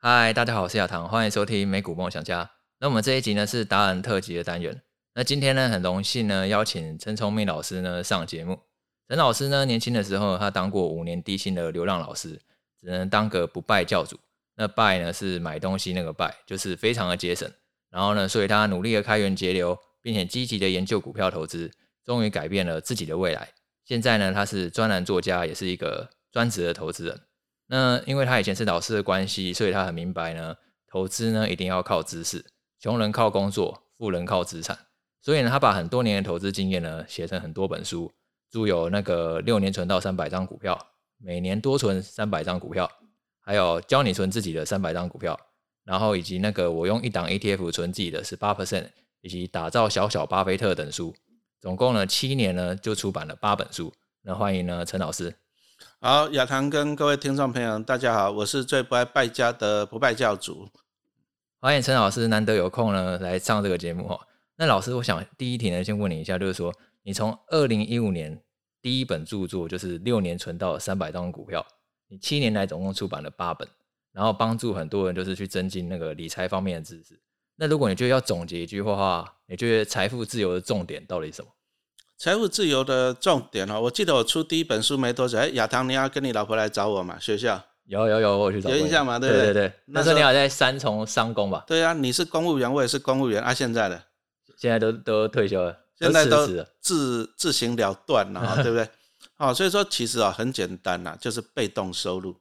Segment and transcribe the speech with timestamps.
[0.00, 2.48] 嗨，大家好，我是亚堂，欢迎收听美股梦想家。
[2.78, 4.80] 那我们这一集呢是达人特辑的单元。
[5.12, 8.60] 那今天呢很荣幸呢邀请陈聪明老师呢上节目。
[9.08, 12.40] 陈老师呢年轻的时候他当过五年低薪的流浪老师，
[12.80, 14.16] 只能当个不败教主。
[14.54, 17.50] 那败呢是买东西那个败，就是非常的节省。
[17.90, 21.72] 然后呢，所以他努力的开源节流，并且积极的研究股票投资，
[22.04, 23.48] 终于改变了自己的未来。
[23.84, 27.20] 现在呢，他是专栏作家，也是一个专职的投资人。
[27.70, 30.56] 那因为他以前是老师的关系，所以他很明白呢，
[30.90, 32.44] 投资呢一定要靠知识，
[32.80, 34.78] 穷人靠工作，富人靠资产。
[35.20, 38.10] 所以呢，他把很多年的投资经验呢写成很多本书，
[38.50, 40.78] 著有那个六年存到三百张股票，
[41.18, 42.90] 每年多存三百张股票，
[43.40, 45.38] 还有教你存自己的三百张股票，
[45.84, 48.86] 然后以及那个我用一档 ETF 存自己的十八 percent，
[49.20, 51.14] 以及打造小小巴菲特等书。
[51.60, 53.92] 总共呢七年呢就出版了八本书，
[54.22, 55.34] 那欢迎呢陈老师。
[56.00, 60.68] 好，亚堂跟各位听众朋友，大家好，我是最不爱败家的不败教主。
[61.58, 64.16] 欢迎陈老师，难得有空呢来上这个节目哈。
[64.54, 66.72] 那老师，我想第一题呢先问你一下，就是说
[67.02, 68.40] 你从二零一五年
[68.80, 71.66] 第一本著作就是六年存到三百张股票，
[72.06, 73.68] 你七年来总共出版了八本，
[74.12, 77.20] 然后帮助很多人就是去增进那个理财方面的知识。
[77.56, 81.50] 那如果你觉得要总结一句话，你觉得财富自由的重点到底是什么？
[82.18, 87.16] 财务自由的重点哦，我记得我出第一本书没多久，哎，亚堂，你要跟你老婆来找我嘛？
[87.20, 88.68] 学校有有有，我去找。
[88.70, 89.20] 有印象吗？
[89.20, 91.62] 对对对，那时候你还在三重商工吧？
[91.64, 93.54] 对啊，你是公务员，我也是公务员啊。
[93.54, 94.02] 现在的
[94.56, 96.44] 现在都都退休了，现在都
[96.80, 98.88] 自自行了断了， 对不对？
[99.36, 102.34] 哦，所以说其实啊很简单呐，就是被动收入。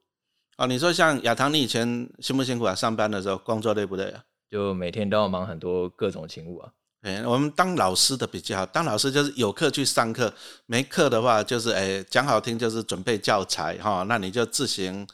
[0.58, 2.74] 哦，你说像亚堂，你以前辛不辛苦啊？
[2.74, 4.24] 上班的时候工作累不累啊？
[4.50, 6.72] 就每天都要忙很多各种勤务啊。
[7.02, 10.34] 哎，我们当老师的比较好，当老师就是有课去上课，
[10.66, 15.08] 没课的话就是哎讲好听就是准备教材哈，那你就自行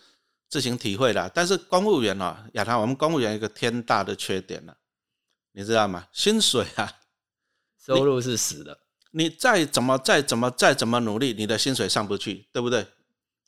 [0.49, 1.29] 自行体会了。
[1.33, 4.75] 但是公务员哦，亚堂，我们公务员一个天大的缺点了，
[5.51, 6.07] 你知道吗？
[6.13, 6.89] 薪水啊，
[7.85, 8.79] 收入是死的，
[9.11, 12.87] 你再怎么再怎么再怎么努力，你的薪水上不去，对不对？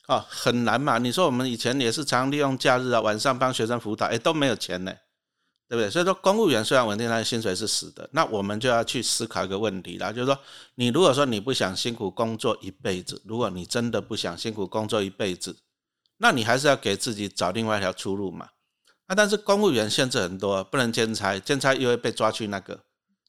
[0.08, 0.98] 哦，很难嘛。
[0.98, 4.94] 你说我们以前也是常利用假日啊，晚上帮学生辅导，哎都没有钱呢。
[5.68, 5.90] 对不对？
[5.90, 8.08] 所以说，公务员虽然稳定，但是薪水是死的。
[8.12, 10.38] 那我们就要去思考一个问题了，就是说，
[10.76, 15.56] 你如果说你不想辛苦工作一辈子，如果你真的不想辛苦工作一辈子，
[16.18, 18.50] 那你还是要给自己找另外一条出路嘛。
[19.06, 22.74] 啊，但是公务员限制很多，不能兼差，兼差又会被抓去那个，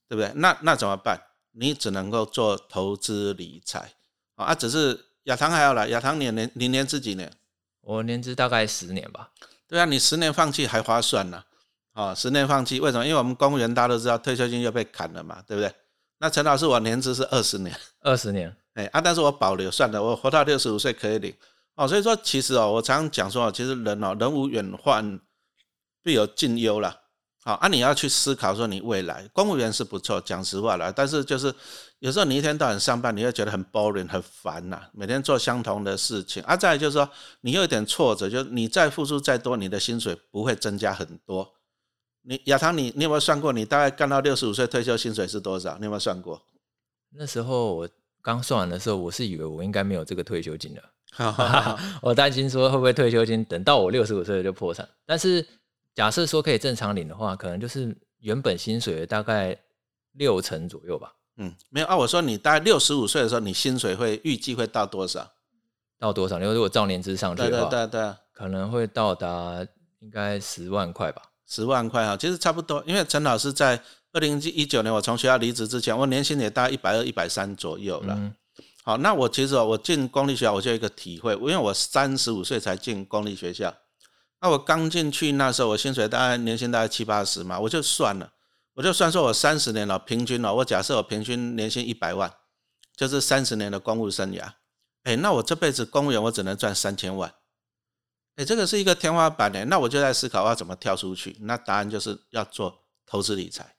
[0.08, 0.32] 对不对？
[0.36, 1.22] 那那怎么办？
[1.54, 3.94] 你只能够做投资理财
[4.36, 4.54] 啊。
[4.54, 7.32] 只是亚堂还要来，亚堂年年你年资几年？
[7.82, 9.32] 我年资大概十年吧。
[9.68, 11.44] 对啊，你十年放弃还划算呢。
[11.98, 13.04] 哦，十年放弃，为什么？
[13.04, 15.74] 因为我们公务员大家都知道，退休金又被砍了嘛，对不对？
[16.20, 21.34] 那陈老师，我年资是二十年，二十年，哎啊，但是我保留算了，我活到六十五岁可以领。
[21.74, 25.20] 哦，所以说其实哦，我常常讲说，其实人哦，人无远患，
[26.04, 26.96] 必有近忧啦。
[27.44, 31.52] 好，啊，你要去思考说，你未来公务员是不错，讲实话了，但是就是
[31.98, 36.44] 有时候你一天到晚上班，你会觉得很 boring 很烦呐，每天做相同的事情。
[36.44, 37.10] 啊，再就是说，
[37.42, 41.57] 你有一点挫折，就是你再付出再多，你的薪水不会增加很多。
[42.30, 43.54] 你亚堂，你你有没有算过？
[43.54, 45.78] 你大概干到六十五岁退休薪水是多少？
[45.78, 46.42] 你有没有算过？
[47.12, 47.90] 那时候我
[48.22, 50.84] 刚算完的时候，我是以为我应该没有这个退休金的。
[52.02, 54.88] 我担心说会不会退休金等到我六十五岁就破产。
[55.06, 55.44] 但是
[55.96, 59.58] 假设说可以正常领的话，可能就是原本薪水的大概
[60.12, 61.14] 六成左右吧。
[61.38, 61.96] 嗯，没有啊。
[61.96, 65.32] 我说你大概六十五岁的时候，你薪水会预计会到多少？
[65.98, 66.42] 到多少？
[66.42, 69.66] 因为如果照年资上去的话，对对对对，可能会到达
[70.00, 71.22] 应该十万块吧。
[71.48, 73.82] 十万块哈，其实差不多，因为陈老师在
[74.12, 78.20] 二零一九年我从学校离职之前，我年薪也大概一百二、一百三左右了。
[78.84, 83.74] 好，那我其实我进公立学校，我就有一个体会，因为我三十五岁才进公立学校，
[84.42, 88.32] 那我刚进去那时候，我薪水大概年薪大概七八十嘛，我就算了，
[88.76, 92.32] 我就算说我三十年了，平均了，我假设我平均年薪一百万，
[92.96, 94.52] 就是三十年的公务生涯，
[95.04, 97.34] 哎，那我这辈子公务员我只能赚三千万。
[98.38, 99.66] 哎，这个是一个天花板呢。
[99.66, 101.36] 那我就在思考要怎么跳出去。
[101.42, 103.76] 那答案就是要做投资理财。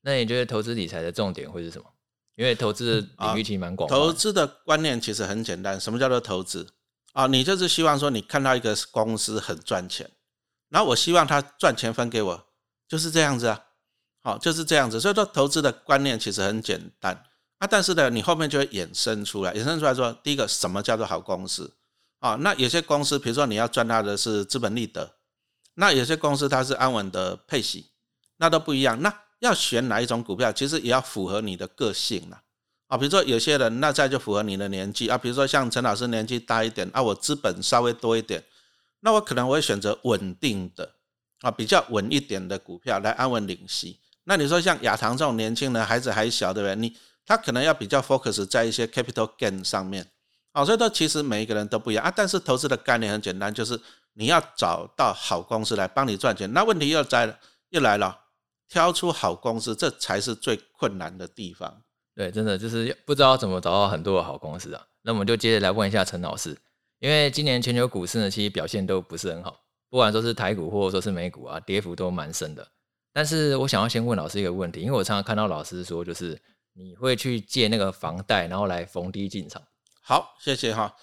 [0.00, 1.84] 那你觉得投资理财的重点会是什么？
[2.36, 3.90] 因为投资领域其实蛮广。
[3.90, 6.68] 投资的观念其实很简单，什么叫做投资
[7.12, 7.26] 啊？
[7.26, 10.08] 你就是希望说，你看到一个公司很赚钱，
[10.68, 12.46] 然后我希望他赚钱分给我，
[12.86, 13.64] 就是这样子啊。
[14.22, 15.00] 好，就是这样子。
[15.00, 17.24] 所以说，投资的观念其实很简单
[17.58, 17.66] 啊。
[17.66, 21.77] 但是呢，你后面就会衍生出来，衍生出来说，第一个什么叫做好公司？
[22.20, 25.14] 啊，那有些公司，比如说你要赚它的是资本利得，
[25.74, 27.90] 那有些公司它是安稳的配息，
[28.38, 29.00] 那都不一样。
[29.00, 32.42] 那要选哪一种股票，其实也要符合你的个性啦。
[32.88, 35.16] 啊，比如说有些人，那再就符合你的年纪啊。
[35.16, 38.42] 比如说像陈老师年纪大一点啊，我资本稍微多一点，
[39.00, 40.90] 那我可能会选择稳定的
[41.42, 44.00] 啊比较稳一点的股票来安稳领息。
[44.24, 46.74] 那你说像亚堂这种年轻人，孩子还小，对不对？
[46.74, 50.10] 你他可能要比较 focus 在一些 capital gain 上面。
[50.52, 52.12] 好，所以说其实每一个人都不一样啊。
[52.14, 53.80] 但是投资的概念很简单，就是
[54.14, 56.52] 你要找到好公司来帮你赚钱。
[56.52, 58.18] 那问题又在，又来了，
[58.68, 61.82] 挑出好公司，这才是最困难的地方。
[62.14, 64.84] 对，真的就是不知道怎么找到很多的好公司啊。
[65.02, 66.58] 那我们就接着来问一下陈老师，
[66.98, 72.66] 因为今年全球股市呢，其实表现都不是很好，不管说是台股或者说是美股啊，跌幅都蛮深的。
[73.12, 76.36] 但是我想要先问老师一个问题，因为我常常看到老师说，就是
[76.72, 79.62] 你会去借那个房贷，然后来逢低进场。
[80.08, 80.96] 好，谢谢哈。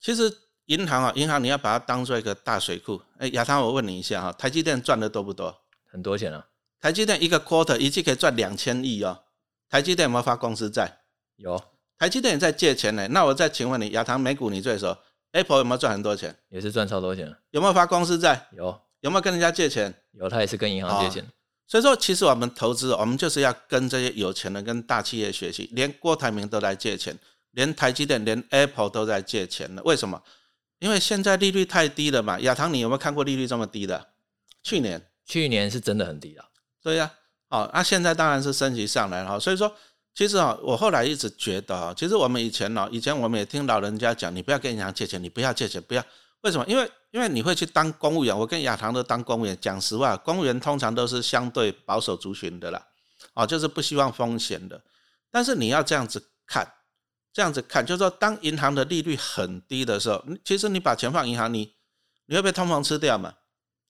[0.00, 3.02] 其实银行啊，银行你要把它当做一个大水库。
[3.18, 5.54] 哎，亚堂，我问你一下哈，台积电赚的多不多？
[5.84, 6.46] 很多钱啊！
[6.80, 9.24] 台积电一个 quarter 一季可以赚两千亿哦。
[9.68, 11.00] 台积电有没有发公司债？
[11.36, 11.62] 有。
[11.98, 13.06] 台积电也在借钱呢。
[13.08, 14.96] 那我再请问你，亚堂美股你最熟
[15.32, 16.34] ，Apple 有没有赚很多钱？
[16.48, 17.36] 也是赚超多钱。
[17.50, 18.48] 有没有发公司债？
[18.52, 18.80] 有。
[19.00, 19.94] 有没有跟人家借钱？
[20.12, 21.30] 有，他也是跟银行借钱。
[21.66, 25.68] 所以说，其实我们投资，我们就是要跟这些有钱人、跟大企业学习。
[25.74, 27.14] 连郭台铭都来借钱，
[27.56, 29.82] 连台积电、连 Apple 都在借钱了。
[29.82, 30.22] 为什么？
[30.78, 32.38] 因为现在利率太低了嘛。
[32.40, 34.08] 亚堂，你有没有看过利率这么低的？
[34.62, 36.44] 去年，去年是真的很低了。
[36.82, 37.10] 对呀，
[37.48, 39.40] 哦，那现在当然是升级上来了。
[39.40, 39.74] 所以说，
[40.14, 46.04] 其实啊，我后来一直觉得啊，其实我们以前呢，以前我们也听老人家讲，你不要跟银行借钱，你不要借钱，不要。
[46.42, 46.66] 为什么？
[46.68, 49.56] 因为因为你会去当公务员，我跟亚堂都当公务员。
[49.58, 52.86] 讲实话，公务员通常都是相对保守族群的啦，
[53.32, 54.78] 哦，就是不希望风险的。
[55.30, 56.70] 但是你要这样子看，
[57.36, 61.70] 这样子看，就是说，当银行的利率很低的时候，其实你把钱放银行，你
[62.24, 63.34] 你会被通膨吃掉嘛？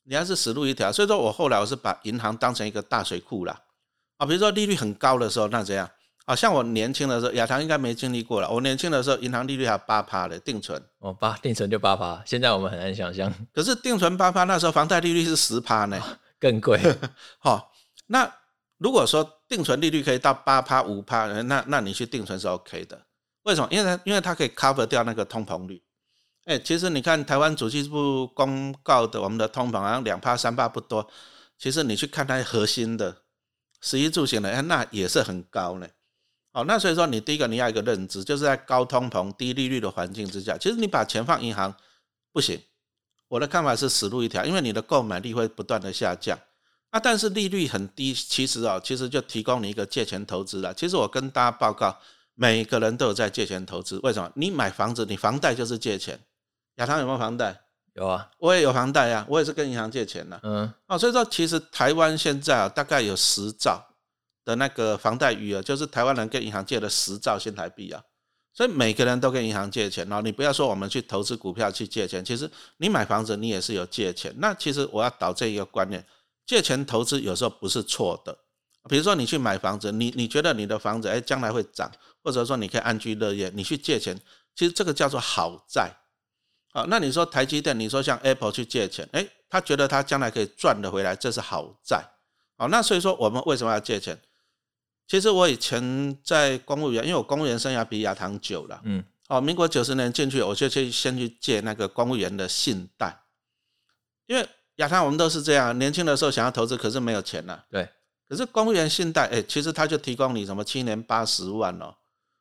[0.02, 0.90] 你还是死路一条。
[0.90, 3.62] 所以说我后来我是把银行当成一个大水库啦。
[4.16, 5.88] 啊，比如说利率很高的时候，那怎样？
[6.24, 8.50] 啊像我年轻的时候，亚堂应该没经历过了。
[8.50, 12.20] 我年轻的时候，银行利率还有八趴的定存，哦，八定存就八趴。
[12.26, 13.32] 现在我们很难想象。
[13.54, 16.02] 可是定存八趴，那时候房贷利率是十趴呢，
[16.40, 16.80] 更贵。
[17.38, 17.72] 好，
[18.08, 18.28] 那
[18.78, 23.00] 如果说定存利率可以到八趴五趴，那那你去定存是 OK 的。
[23.46, 23.68] 为什么？
[23.70, 25.80] 因为它因为它可以 cover 掉那个通膨率。
[26.46, 31.08] 哎，其实你看台湾主计部公告的我们的通膨好像两趴三趴不多，
[31.56, 33.22] 其实你去看它核心的
[33.80, 35.86] 十一住行的，哎，那也是很高呢。
[36.52, 41.74] 哦，那所以说你第一个你要一个认知，就是在高通膨、低利率的环境之下，其实你把钱放银行
[42.32, 42.60] 不行。
[43.28, 46.38] 我的看法是死路一条，因为你的购买力会不断的下降。
[46.90, 50.72] 啊，但是利率很低，其实啊，其实就提供你一个借钱投资了。
[50.72, 51.98] 其实我跟大家报告，
[52.36, 53.98] 每个人都有在借钱投资。
[54.04, 54.30] 为什么？
[54.36, 56.20] 你买房子，你房贷就是借钱。
[56.76, 57.60] 亚堂有没有房贷？
[57.94, 60.38] 有啊，我也有房贷啊，我也是跟银行借钱的。
[60.44, 63.84] 嗯，哦，所以说其实台湾现在啊，大概有十兆。
[64.46, 68.00] 的那个房贷余额，就是台湾人跟银行借了十兆新台币啊，
[68.54, 70.22] 所以每个人都跟银行借钱哦。
[70.22, 74.32] 你不要说我们去投资股票去借钱，其实你买房子你也是有借钱。
[74.38, 76.06] 那其实我要导这一个观念，
[76.46, 78.38] 借钱投资有时候不是错的。
[78.88, 81.90] 比如说你去买房子，你你觉得你的房子哎将来会涨，
[82.22, 84.18] 或者说你可以安居乐业，你去借钱，
[84.54, 85.90] 其实这个叫做好债。
[86.72, 92.04] 啊，那你说台积电，你说像 Apple 去借钱，哎，他觉得他将来可以赚得回来，这是好债。
[92.58, 94.18] 好，那所以说我们为什么要借钱？
[95.06, 103.16] 其实我以前在公务员，因为我公务员生涯比亚堂久了，嗯，哦，民国九十年进去，我就去先去借那个公务员的信贷，
[104.26, 107.88] 因为亚堂我们都是这样，年轻的时候想要投资，可是没有钱了，对，
[108.28, 111.94] 可是公务员信贷，哎，其实他就提供你什么七年八十万哦，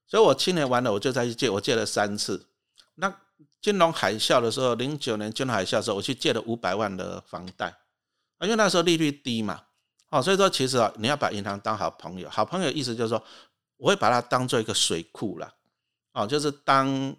[0.08, 2.48] 所以我七年完了，我就再去借，我借了三次。
[2.96, 3.14] 那
[3.62, 7.68] 金融海啸的时候，零九年金融海啸的时候，我去借了五百万的房贷，
[8.38, 9.64] 啊，因为那时候利率低嘛。
[10.12, 13.22] 哦，所以说其实啊，你要把银行当好朋友，好朋友意思就是说，
[13.78, 15.54] 我会把它当做一个水库了。
[16.14, 17.14] 哦，就是当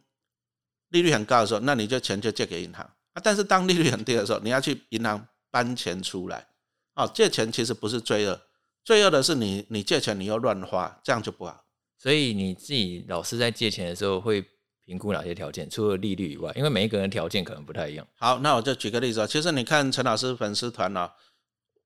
[0.89, 2.83] 利率很高的时候，那你就钱就借给银行
[3.13, 3.21] 啊。
[3.23, 6.47] 但是当利率很低的时候，你要去银行搬钱出来。
[6.95, 8.41] 哦，借钱其实不是罪恶，
[8.87, 11.65] 罪恶的是你你借钱你又乱花，这样就不好。
[11.99, 14.43] 所以你自己老师在借钱的时候会
[14.87, 15.69] 评估哪些条件？
[15.69, 18.07] 除了利率以外，因为每一个人条件可能不太一样。
[18.15, 19.27] 好，那我就举个例子啊。
[19.27, 21.11] 其实你看陈老师粉丝团呢。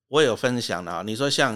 [0.09, 1.53] 我有分享的啊，你说像，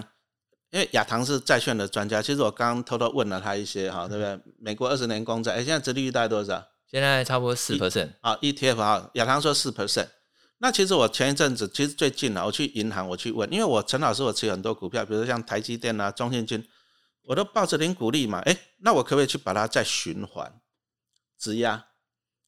[0.72, 4.40] 因为亚堂是债券的专家，其实我刚刚偷偷问了他一些哈，对不对？
[4.58, 6.66] 美国二十年公债，哎，现在殖利率大概多少？
[6.90, 10.08] 现在差不多四 percent 啊，ETF 啊，亚堂说四 percent。
[10.58, 16.66] 那其实我前一阵子，其实最近啊，我去银行我去问，因为我陈老师我持有很多股票，比如像台积电啊、中信金，
[17.24, 20.60] 我都抱着零股利嘛，哎，那我可不可以去把它再循环
[21.38, 21.86] 质押？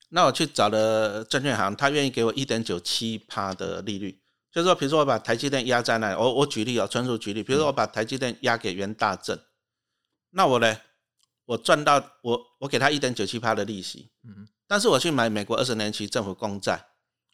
[0.10, 4.22] 那我去找了证券行，他愿意给我一点九七趴的利率。
[4.50, 7.44] 就是说，比如说我把台积电压在那，我我举例啊，纯属举例。
[7.44, 9.38] 比如说我把台积电压给元大证，
[10.32, 10.78] 那我呢，
[11.46, 16.88] 我赚到我我给他一点九七趴的利息，嗯，但是我去买美国二十年期政府公债，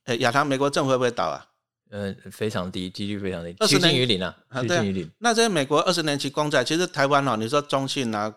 [0.05, 1.45] 哎，亚堂美国政府会不会倒啊？
[1.89, 5.11] 呃，非常低，几率非常低，20趋近年于零啊，趋近于零。
[5.19, 8.33] 那这些美国二十年期公债，其实台湾哦，你说中信啊、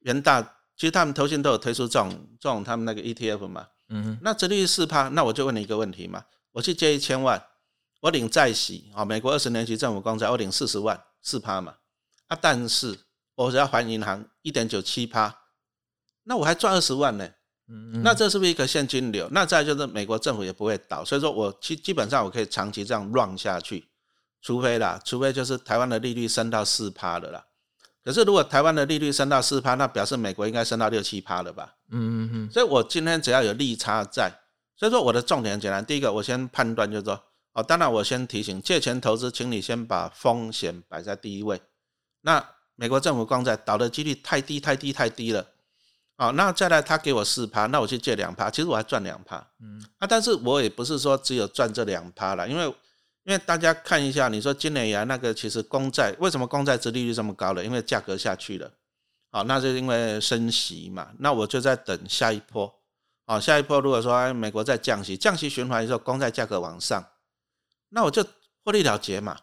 [0.00, 0.42] 元大，
[0.76, 2.10] 其实他们投信都有推出这种
[2.40, 3.68] 这种他们那个 ETF 嘛。
[3.90, 7.42] 嗯哼，那殖利率四趴，那我就问你一个问题嘛，我去借一千万，
[8.00, 11.76] 我领债息啊、美国二十年期政府公债，我领四十万，四趴嘛，
[12.26, 12.98] 啊，但是
[13.36, 15.34] 我只要还银行一点九七趴，
[16.24, 17.30] 那我还赚二十万呢。
[18.02, 19.28] 那这是不是一个现金流？
[19.30, 23.86] 那再就是美国政府也不会倒，所以说我基基本上我可以长期这样 run 下去，
[24.40, 27.44] 除非啦，除非就是台湾的利率升到四趴了啦。
[28.02, 31.74] 可是如果台湾的利率升到四趴，那表示美国应该升到六七趴了吧？
[31.90, 34.32] 嗯嗯嗯，所以我今天只要有利差在，
[34.74, 37.22] 所以说我的重点很简单，第一个我先判断就是说，
[37.52, 41.60] 哦，当然我先提醒，借钱投资，请你先把风险摆在第一位。
[42.22, 42.42] 那
[42.76, 45.46] 美国政府公债倒的几率太低太低太低了，
[46.18, 52.64] 哦，那再来他给我四趴，那我去借两趴，其实我还赚两趴，嗯啊，但是我也不是说只有赚这两趴了，因为
[53.22, 57.64] 因为大家看一下，你说今年以来那个其实公债为什么公债殖利率这么高了？
[57.64, 58.68] 因为价格下去了。
[59.30, 62.74] 好，那是因为升息嘛，那我就在等下一波。
[63.24, 67.04] 好，下一波如果说哎美国在降息，降息循环的时候，公债价格往上，
[67.90, 68.24] 那我就
[68.64, 69.38] 获利了结嘛。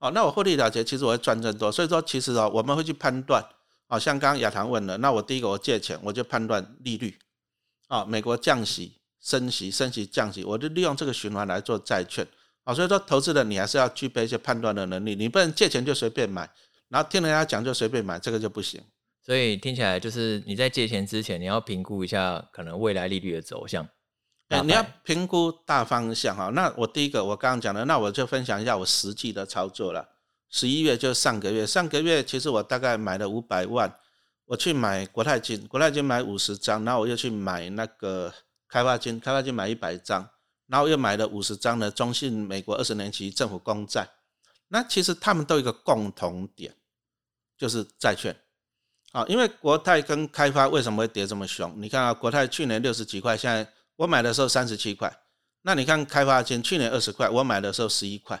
[0.00, 1.72] 哦，那我获利了结，其实我会赚更多。
[1.72, 3.42] 所以说，其实哦，我们会去判断，
[3.86, 7.18] 好像刚刚亚堂问了，那我第一个我借钱，我就判断利率。
[7.88, 12.26] 啊，美国降息、升息、升息、降息，我就利用这个循环来做债券。
[12.64, 16.48] 啊，所以说投资人你还是要具备一些判断的能力，你不能借钱就随便买，
[16.88, 18.82] 然后听人家讲就随便买，这个就不行。
[19.22, 23.84] 所以听起来就是你在借钱之前，你要评估一下可能未来利率的走向。
[24.48, 26.50] 哎、大你要评估大方向哈。
[26.54, 30.13] 那我第一个我刚刚讲的，那我就分享一下我实际的操作了。
[30.56, 33.92] 十一月就是上个月，上个月其实我大概买了五百万，
[34.44, 38.32] 我去买国泰金，国泰金买五十张，然后我又去买那个
[38.68, 40.30] 开发金，开发金买一百张，
[40.68, 44.08] 然后又买了五十张的中信美国二十年期政府公债。
[44.68, 46.72] 那其实他们都有一个共同点，
[47.58, 48.36] 就是债券。
[49.10, 51.74] 啊，因为国泰跟开发为什么会跌这么凶？
[51.78, 55.12] 你看啊，国泰去年六十几块，现在我买的时候三十七块。
[55.62, 58.40] 那你看开发金去年二十块，我买的时候十一块，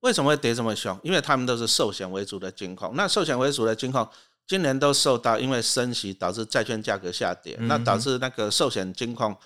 [0.00, 0.98] 为什么会跌这么凶？
[1.02, 2.94] 因为他们都是寿险为主的金控。
[2.94, 4.08] 那寿险为主的金控
[4.46, 9.36] 今年都受到因为升息导致债券价格下跌，嗯那导致那个寿险金控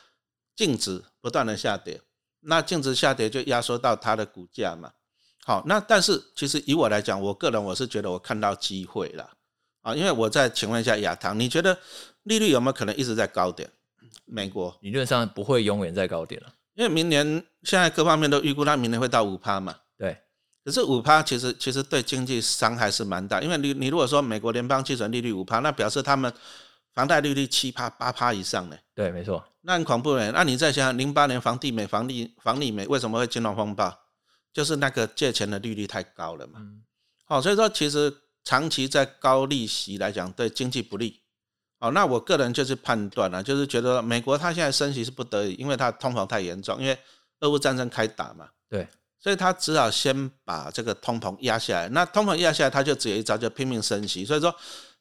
[0.54, 2.00] 净值不断的下跌，
[2.40, 4.92] 那净值下跌就压缩到它的股价嘛。
[5.44, 9.28] 好，那但是其实以我来讲，我个人我是觉得我看到机会了
[9.80, 11.76] 啊，因为我再请问一下亚堂，你觉得
[12.22, 13.68] 利率有没有可能一直在高点？
[14.24, 16.54] 美国，理论上不会永远在高点了。
[16.74, 17.26] 因为明年
[17.64, 19.81] 现在各方面都预估它明年会到五趴嘛，对，
[20.64, 26.32] 可是五趴其实其实对经济伤害是蛮大，因为你你如果说美国联邦基准利率五趴，那表示他们
[26.92, 29.44] 房贷利率七趴八趴以上呢，对，没错。
[29.62, 30.30] 那很恐怖呢。
[30.32, 33.96] 那你再想想，零八年房地美、房利房利美为什么会金融风暴？
[34.52, 36.58] 就是那个借钱的利率太高了嘛。
[36.58, 36.82] 嗯，
[37.24, 38.14] 好、所以说其实
[38.44, 41.22] 长期在高利息来讲，对经济不利。
[41.78, 46.96] 好、那我个人就是判断了、就是觉得美国它现在升息是不得已，因为它通膨太严重，因为
[47.40, 48.86] 俄乌战争开打嘛，对，
[49.22, 51.88] 所以他只好先把这个通膨压下来。
[51.90, 54.24] 那通膨压下来，他就只有一招，就拼命升息。
[54.24, 54.52] 所以说，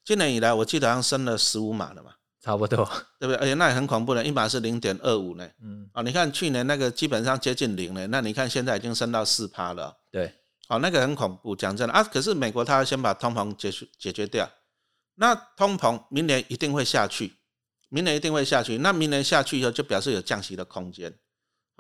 [0.05, 2.85] 今年以来我记得好像升了十五码了嘛，差不多。
[3.19, 3.35] 对不对？
[3.37, 5.49] 而且那也很恐怖的，一码是零点二五呢。
[5.63, 9.91] 嗯，啊、你看去年那个基本上接近零了，那你看现在已经升到四趴了。
[10.11, 10.31] 对，
[10.69, 12.03] 哦，那个很恐怖，讲真的啊。
[12.03, 14.47] 可是美国他要先把通膨解决解决掉，
[15.15, 17.33] 那通膨明年一定会下去，
[17.89, 18.77] 明年一定会下去。
[18.77, 21.11] 那明年下去以后，就表示有降息的空间。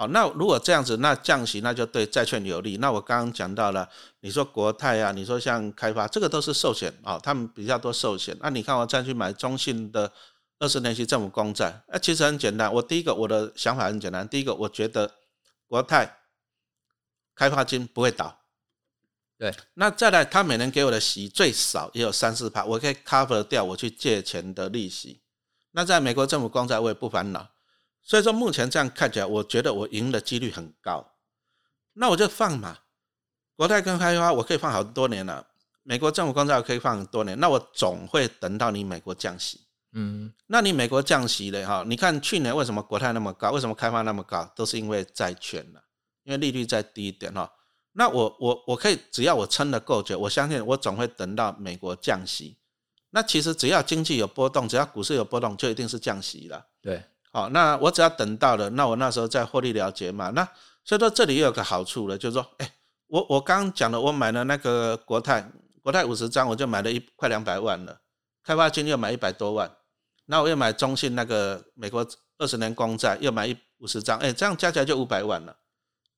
[0.01, 2.77] 好，那如果这样子，那降息那就对债券有利。
[2.77, 3.87] 那我刚刚讲到了，
[4.21, 8.35] 你说国泰啊，你说像开发，这个都是寿险啊、他们比较多寿险。
[8.41, 10.11] 那你看我再去买中信的
[10.57, 12.73] 二十年期政府公债，那、其实很简单。
[12.73, 15.11] 我第一个我的想法很简单，第一个我觉得
[15.67, 16.17] 国泰
[17.35, 18.39] 开发金不会倒。
[19.37, 25.21] 对，那再来，他每年给我的息最少也有三四趴，我可以 cover 掉我去借钱的利息。
[25.73, 27.50] 那在美国政府公债我也不烦恼，
[28.03, 31.13] 所以说目前这样看起来，我觉得我赢的几率很高。
[31.93, 32.79] 那我就放嘛，
[33.55, 35.47] 国泰跟开发我可以放好多年了，
[35.83, 39.61] 美国政府公债我可以放很多年，那我总会等到你美国降息。
[39.93, 41.83] 嗯，那你美国降息了哈？
[41.85, 45.83] 你看去年为什么国泰那么高，为什么开发那么高，都是因为债券了，
[46.23, 47.51] 因为利率再低一点哈。
[47.91, 52.57] 那我我我可以只要我撑得够久，我相信我总会等到美国降息。
[53.09, 56.65] 那其实只要经济有波动，只要股市有波动，就一定是降息了。
[56.81, 60.29] 对，好，那我只要等到了，那我那时候再获利了结嘛。
[60.31, 60.45] 那
[60.83, 62.73] 所以说这里又有个好处了，就是说，哎，
[63.07, 65.49] 我我刚刚讲了，我买了那个国泰，
[65.81, 68.01] 国泰五十张，我就买了一快两百万了，
[68.43, 69.71] 开发金又买一百多万，
[70.25, 72.05] 那我又买中信那个美国
[72.37, 75.55] 二十年公债，又买一五十张，哎，这样加起来就五百万了。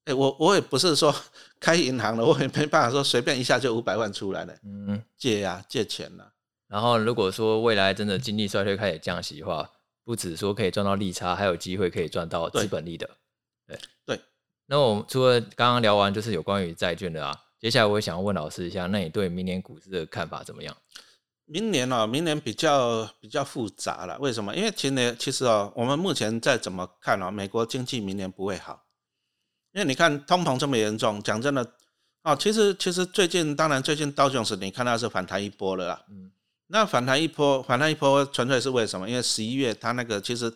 [0.05, 1.15] 哎，我我也不是说
[1.61, 6.23] 开银行了，我也没办法说随便一下就五百万出来了，嗯，借呀，借钱呐。
[6.67, 9.69] 然后如果说未来真的经济衰退开始降息的话，
[10.03, 13.09] 不止说可以赚到利差，还有机会可以赚到资本利的。
[13.67, 14.19] 对对。
[14.65, 20.75] 那我们除了刚刚聊完就是有关于债券的啊，接下来我也想要问老师一下，那你对明年股市的看法怎么样？
[21.45, 24.17] 明年哦，明年比较比较复杂了。
[24.19, 24.55] 为什么？
[24.55, 28.85] 因为今年其实哦，我们目前再怎么看哦，美国经济明年不会好。
[29.73, 31.73] 因为你看通膨这么严重，讲真的
[32.21, 36.05] 啊，其实其实最近当然最近道琼斯你看它是反弹一波了啦。
[36.09, 36.31] 嗯。
[36.73, 39.07] 那反弹一波，反弹一波纯粹是为什么？
[39.07, 40.51] 因为十一月它那个其实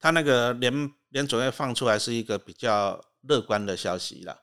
[0.00, 4.36] 它那个联联总会放出来是一个比较乐观的消息了。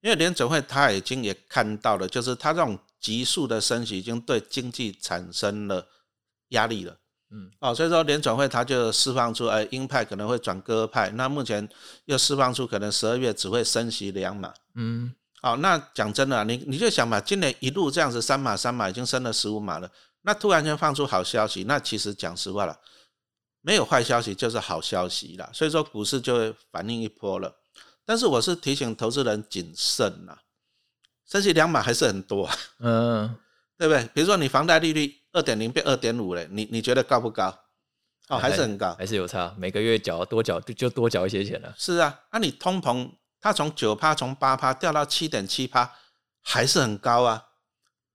[0.00, 2.78] 因为联总会他已经也看到了，就是它这种。
[3.02, 5.84] 急速的升息已经对经济产生了
[6.50, 6.96] 压力了，
[7.32, 11.68] 嗯，哦，所以说联准会它就释放出，哎，鹰派可能会转鸽派，那目前
[12.04, 19.90] 又释放出可能十二月只会升息两码，嗯，好，那讲真的，你你就想吧，今年一路这样子三码三码已经升了十五码了，
[20.22, 22.78] 那突然间放出好消息，那其实讲实话了，
[23.60, 27.54] 没有坏消息就是好消息了，所以说股市就会反应一波了，
[28.04, 30.38] 但是我是提醒投资人谨慎呐。
[31.26, 32.48] 升息两码还是很多，
[32.78, 33.36] 嗯，
[33.78, 34.04] 对不对？
[34.12, 37.56] 比如说你房贷利率二点零变二点五了，你你觉得高不高？
[38.28, 39.54] 哦，还是很高，还是有差。
[39.58, 41.74] 每个月缴多缴就就多缴一些钱了。
[41.76, 43.10] 是啊，那你通膨
[43.40, 45.90] 它从九趴从八趴掉到七点七趴，
[46.42, 47.46] 还是很高啊，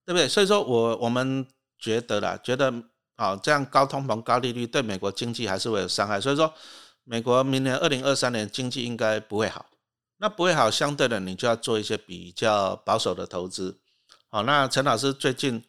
[0.05, 0.27] 对不对？
[0.27, 1.45] 所以说我我们
[1.79, 2.73] 觉得啦，觉得
[3.15, 6.19] 啊这样高通膨高利率对美国经济还是会有伤害。
[6.19, 6.53] 所以说
[7.03, 9.65] 美国明年二零二三年经济应该不会好。
[10.19, 13.77] 那不会好，相对的，你就要做一些比较保守的投资。
[14.29, 15.63] 好，那陈老师最近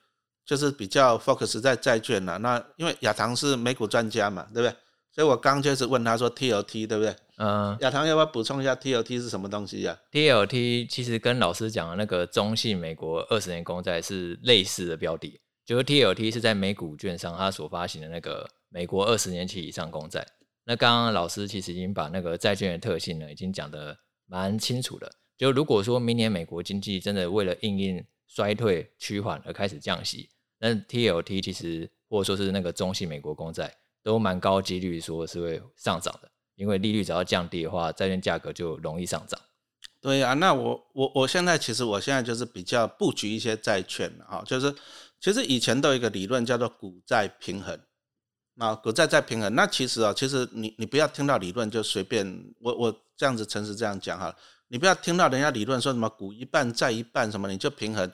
[0.46, 2.38] 就是比较 focus 在债券了。
[2.38, 4.74] 那因为亚堂是美股专家嘛，对不对？
[5.14, 7.14] 所以我刚就是问他说 TLT 对不对？
[7.36, 7.76] 嗯。
[7.80, 15.38] 亚堂要不要补充一下 TLT 是什么东西呀？TLT 其实跟老师讲的那个中信美国二十年公债是类似的标的，
[15.68, 20.26] 就是 TLT 是在美股券商它所发行的那个美国二十年期以上公债。
[20.64, 23.98] 那刚刚老师其实已经把那个债券的特性呢，已经讲的。
[24.30, 30.28] 蛮清楚了，就如果说明年美国经济真的为了应应衰退趋缓而开始降息，
[30.58, 39.40] 那 TLT 其实或者说是那个中性美国公债都蛮高几率说是会上涨的，因为利率只要降低的话，债券价格就容易上涨。
[40.02, 44.74] 对啊，那我我我现在其实我现在就是比较布局一些债券啊，就是
[45.20, 47.78] 其实以前都有一个理论叫做股债平衡
[48.58, 49.54] 啊，股债在平衡。
[49.54, 53.00] 那其实啊，其实你你不要听到理论就随便我我。
[53.18, 54.32] 这样子诚实这样讲哈，
[54.68, 58.08] 你不要听到人家理论说什么股一半债一半什么，你就平衡。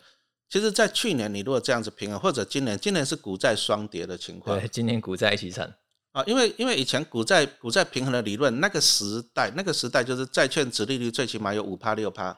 [0.48, 4.58] 其实，在去年你如果这样子平衡，或者今年，今年是股债双跌的情况。
[4.58, 5.70] 对，今年股债一起惨
[6.12, 12.34] 啊，因为因为以前股债股债平衡的理论，那个时代那个时代就是债券值利率最起码有五趴六趴。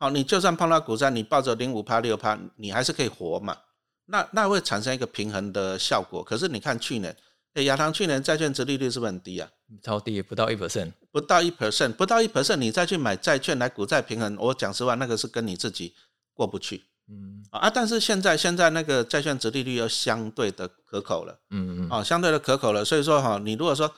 [0.00, 3.56] 好，你就算碰到股债，你抱着零五趴六趴，你还是可以活嘛。
[4.06, 6.22] 那那会产生一个平衡的效果。
[6.22, 7.16] 可是你看去年。
[7.54, 9.48] 哎，亚堂去年债券值利率是不是很低啊？
[9.80, 15.94] 超低，不到一 percent，不到一 percent，不到一 percent，你再去买债券来股债平衡，我讲实话，那个是跟你自己
[16.32, 16.82] 过不去。
[17.08, 21.38] 嗯啊，但是现在现在那个债券值利率又相对的可口了。
[21.50, 22.84] 嗯嗯，啊，相对的可口了。
[22.84, 23.94] 所以说哈，你如果说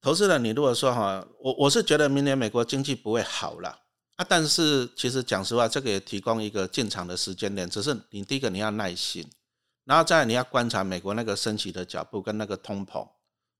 [0.00, 3.81] 投资人，你如果说哈，我我是觉得明年美国经济不会好了
[4.22, 9.28] 啊，但是其实讲实话，这个也提供一个进场的时间点，只是你第一个你要耐心。
[9.84, 13.04] 然后再你要观察美国那个升息的脚步跟那个通膨，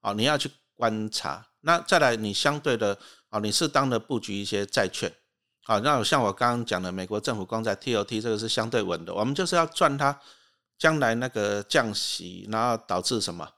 [0.02, 1.44] 哦，你要去观察。
[1.62, 2.96] 那再来你相对的，
[3.30, 5.12] 哦，你适当的布局一些债券，
[5.64, 10.16] 好，那像我刚刚讲的美国政府公债 TOT 这个是相对稳的，我们就是要赚它
[10.78, 13.48] 将来那个降息，然后导致什么？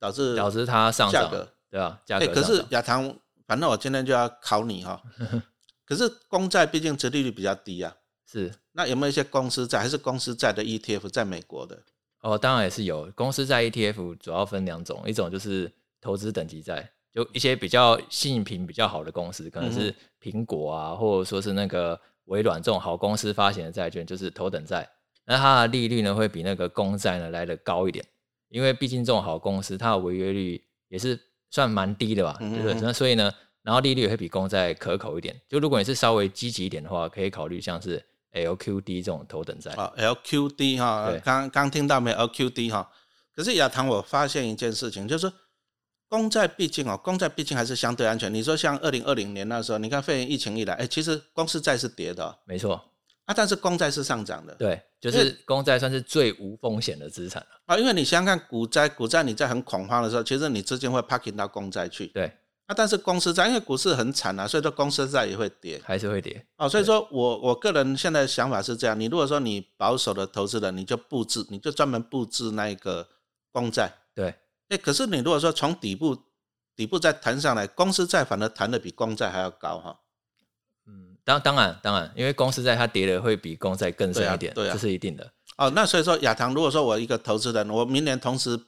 [0.00, 2.00] 导致导致它上价格，对吧？
[2.04, 2.26] 价格。
[2.34, 3.14] 可是亚堂，
[3.46, 5.00] 反正我今天就要考你哈。
[5.88, 7.96] 可是公债毕竟殖利率比较低啊。
[8.30, 8.52] 是。
[8.72, 11.82] 那有没有一些公司债，还是公司债的 ETF 在美国的？
[12.20, 13.10] 哦，当然也是有。
[13.14, 24.86] 公司债 ETF 主要分两种，一种就是投资等级债，就一些比较信用评比较好的公司，可能是苹果啊，或者说是那个微软这种好公司发行的债券，就是头等债。
[25.24, 28.04] 那它的利率呢，会比那个公债呢来的高一点，
[28.48, 31.18] 因为毕竟这种好公司，它的违约率也是
[31.50, 32.74] 算蛮低的吧，对不对？
[32.80, 35.40] 那所以呢，然后利率也会比公债可口一点。
[35.48, 38.04] 就如果你是稍微积极一点的话，可以考虑像是。
[38.30, 42.88] LQD 这种头等债啊，LQD 哈，刚刚听到没？LQD 哈，
[43.34, 45.32] 可是亚堂，我发现一件事情，就是
[46.08, 48.32] 公债毕竟哦，公债毕竟还是相对安全。
[48.32, 52.74] 你说像二零二零年那时候，你看肺炎疫情一来，哎，其实公司债是跌的，没错
[53.24, 62.30] 啊，但是公债是上涨的，对，就是公债算是最无风险的资产了啊，因为你想想看，股债股债你在很恐慌的时候，其实你资金会 parking 到公债去，对
[62.68, 66.46] 啊，但是公司债因为股市很惨啊，所以说公司债也会跌还是会跌。
[66.58, 66.68] 哦。
[66.68, 73.08] 所以说我我个人现在想法是这样：你如果说你保守的投资人，你就布置，你就专门布置那一个
[73.50, 73.90] 公债。
[74.14, 74.34] 对，
[74.68, 76.14] 哎，可是你如果说从底部
[76.76, 80.00] 底部再弹上来，公司债反而弹的比公债还要高哈。
[80.86, 85.32] 嗯，当当然当然，因为公司债它跌的会比公债更深一点，对啊，这是一定的。
[85.56, 88.60] 哦，那所以说亚堂，如果说我一个投资人，我明年同时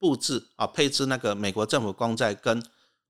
[0.00, 2.60] 布置啊配置那个美国政府公债跟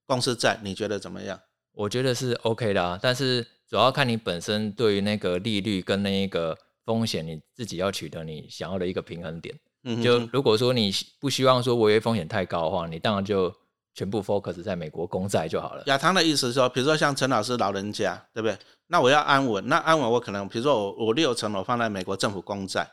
[0.08, 1.38] 公司债，你觉得怎么样？
[1.74, 9.54] 我觉得是 OK 的啊，但是主要看你本身对于那个利率跟那一个风险，你自己要取得你想要的一个平衡点。
[9.84, 10.90] 嗯，就如果说你
[11.20, 13.54] 不希望说违约风险太高的话，你当然就
[13.94, 15.82] 全部 focus 在美国公债就好了。
[15.86, 18.58] 亚堂的意思是说，比如说像陈老师老人家，对不对？
[18.86, 22.90] 那我要安稳，那安稳我可能比如说我我六成我放在美国政府公债。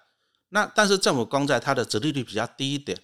[0.50, 2.98] 那但是政府公债它的折利率比较低一点，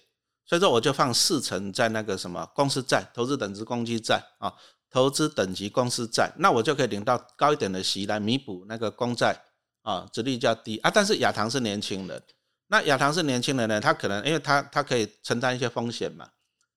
[0.44, 4.52] 所以说我就放四成在那个什么公司债、投资等级公积债啊，
[4.90, 9.40] 投资等级公司债，那我就可以领到高一点的息来弥补那个公债
[9.82, 10.90] 啊，殖利率较低啊。
[10.92, 12.22] 但是亚堂是年轻人，
[12.66, 16.28] 那亚堂是年轻人呢，他可能因为他他可以承担一些风险嘛，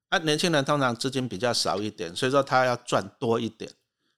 [0.09, 3.71] 啊，年轻人通常资金比较少一点，所以说他要赚多一点。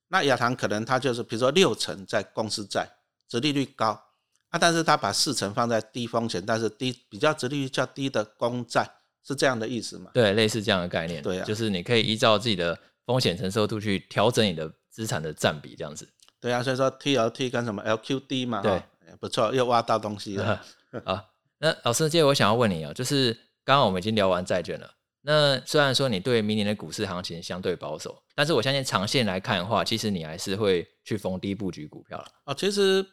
[0.10, 2.90] 那亚堂可能他就是比如说六成在公司债，
[3.28, 4.04] 殖利率高。
[4.50, 8.90] 啊，但是他把四成放在低风险，但是低比较值利率较低的公债，
[9.28, 10.10] 是这样的意思吗？
[10.14, 11.22] 对，类似这样的概念。
[11.22, 16.08] 对啊，就是你可以依照自己的风险承受度去调整你的资产的占比，这样子。
[16.40, 18.82] 对啊，所以说 T L T 跟什么 L Q D 嘛，对，
[19.20, 20.62] 不错，又挖到东西了。
[21.04, 21.26] 啊，
[21.58, 23.34] 那老师，接着我想要问你啊，就是
[23.66, 24.90] 刚刚我们已经聊完债券了，
[25.24, 32.28] 那虽然说你对明年的股市行情相对保守，但是我相信长线来看的话，其实你还是会去逢低布局股票了。
[32.46, 33.06] 哦，其实。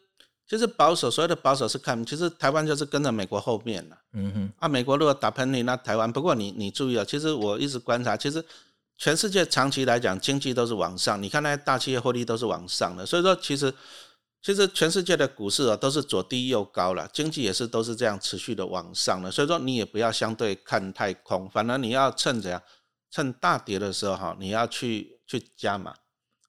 [0.46, 3.96] 其实保守，所谓的保守是看，其实台湾就是跟着美国后面了。
[4.12, 6.12] 嗯哼，啊，美国如果打喷嚏，那台湾。
[6.12, 8.44] 不过你你注意啊，其实我一直观察，其实
[8.98, 13.06] 全世界长期来讲经济都是往上，你看那些大企业获利都是往上的。
[13.06, 13.72] 所以说，其实
[14.42, 19.30] 其实全世界的股市啊都是左低右高了，经济也是都是这样持续的往上的。
[19.30, 22.62] 所以说你也不要相对看太空，反而你要趁着呀，
[23.10, 25.94] 趁大跌的时候哈，你要去去加码。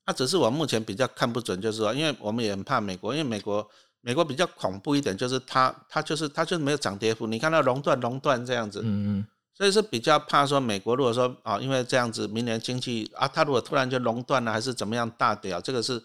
[0.06, 3.66] 那只是我目前比较看不准，就是说，因为我们也很怕美国，因为美国。
[4.06, 16.04] 美国比较恐怖一点，就是它它就是它就是没有涨跌幅，你看到熔断熔断这样子，嗯嗯，所以是比较怕说美国如果说啊，因为这样子明年经济啊，它如果突然就熔断了，还是怎么样大跌啊，这个是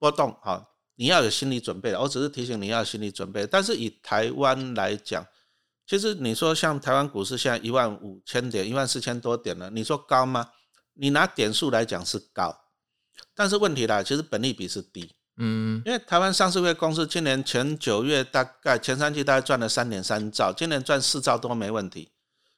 [0.00, 0.66] 波动啊，
[0.96, 2.00] 你要有心理准备的。
[2.00, 3.46] 我只是提醒你要有心理准备。
[3.46, 5.24] 但是以台湾来讲，
[5.86, 10.50] 其实你说像台湾股市现在一万五千点、一万四千多点了，你说高吗？
[10.94, 12.52] 你拿点数来讲是高，
[13.36, 15.14] 但是问题啦，其实本利比是低。
[15.40, 22.10] 嗯，因为台湾上市会公司今年前九月大概前三季大概赚了三点三兆，今年赚四兆多没问题。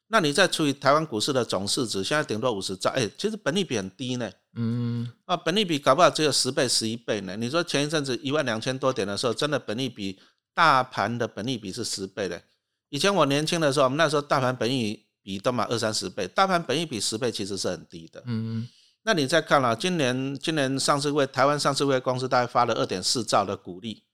[0.09, 4.31] 那你再除以台湾股市的总市值，现在顶多五十兆，哎，其实本利比很低呢。
[4.57, 7.37] 嗯，啊，本利比搞不好只有十倍、十一倍呢。
[7.37, 10.19] 你说前一阵子一万两千多点的时候，真的本利比
[10.53, 12.43] 大盘的本利比是十倍的。
[12.91, 18.23] 以前我年轻的时候，我们那时候大盘本益比都嘛二三十倍，大盘本益比十倍其实是很低的。
[18.27, 18.69] 嗯。
[19.05, 24.05] 那你再看了，今年今年上市会台湾上市会公司大概发了二点四兆的股利，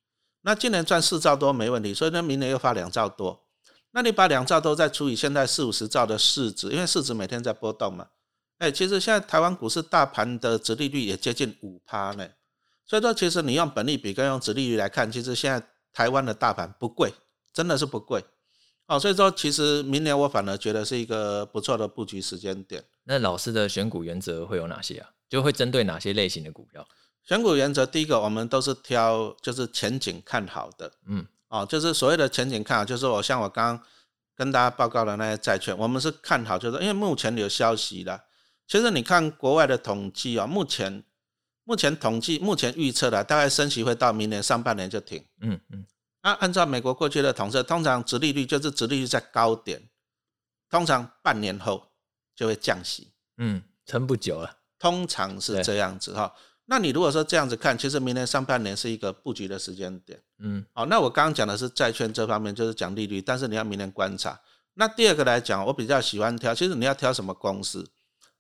[0.42, 3.44] 那今年赚四兆多没问题，所以呢明年又发两兆多，
[3.90, 8.06] 那你把两兆多再除以现在四五十兆的市值，因为市值每天在波动嘛，
[8.58, 12.26] 哎，其实现在台湾股市大盘的殖利率也接近五趴呢，
[12.86, 17.12] 所以说其实你用本利比跟用殖利率来看，其实现在台湾的大盘不贵，
[17.52, 18.24] 真的是不贵。
[18.88, 22.82] 哦，所以说其实明年我反而觉得是一个不错的布局时间点。
[23.04, 25.10] 那老师的选股原则会有哪些啊？
[25.28, 26.88] 就会针对哪些类型的股票？
[27.22, 30.90] 选股原则第一个，我们都是挑就是前景看好的。
[31.06, 33.84] 嗯，哦，就是所谓的前景看好，就是我像我刚刚
[34.34, 38.24] 跟大家报告的那些债券，我们是看好，就是因为目前有消息了。
[38.66, 41.04] 其实你看国外的统计啊，目前
[41.64, 45.22] 目前统计目前预测的大概升息会到明年上半年就停。
[45.42, 45.84] 嗯嗯。
[46.28, 49.88] 那按照美国过去的统计，通常殖利率就是殖利率在高点，
[50.68, 51.90] 通常半年后
[52.36, 53.14] 就会降息。
[53.38, 56.34] 嗯，撑不久了，通常是这样子哈。
[56.66, 60.20] 那你如果说这样子看，其实明年上半年是一个布局的时间点。
[60.40, 64.38] 嗯，好，那我刚刚讲的是债券这方面，就是讲利率，但是你要明年观察。
[64.74, 67.90] 那第二个来讲，我比较喜欢挑，其实你要挑什么公司？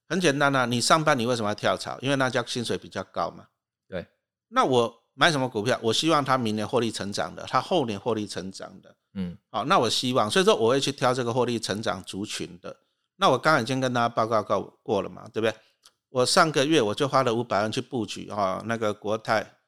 [0.06, 1.98] 很简单啊，你上班你为什么要跳槽？
[2.02, 3.46] 因为那家薪水比较高嘛。
[3.88, 4.06] 对，
[4.48, 4.97] 那我。
[5.18, 5.76] 买什么股票？
[5.82, 12.74] 我希望它明年获利成长的，它后年获利成长的，嗯，好，那我希望，所以说我会去挑这个获利成长族群的。
[13.16, 15.52] 那我刚刚已经跟大家报告过过了嘛，对不对？
[16.10, 19.58] 我上个月我就花了五百万去布局啊，那个国泰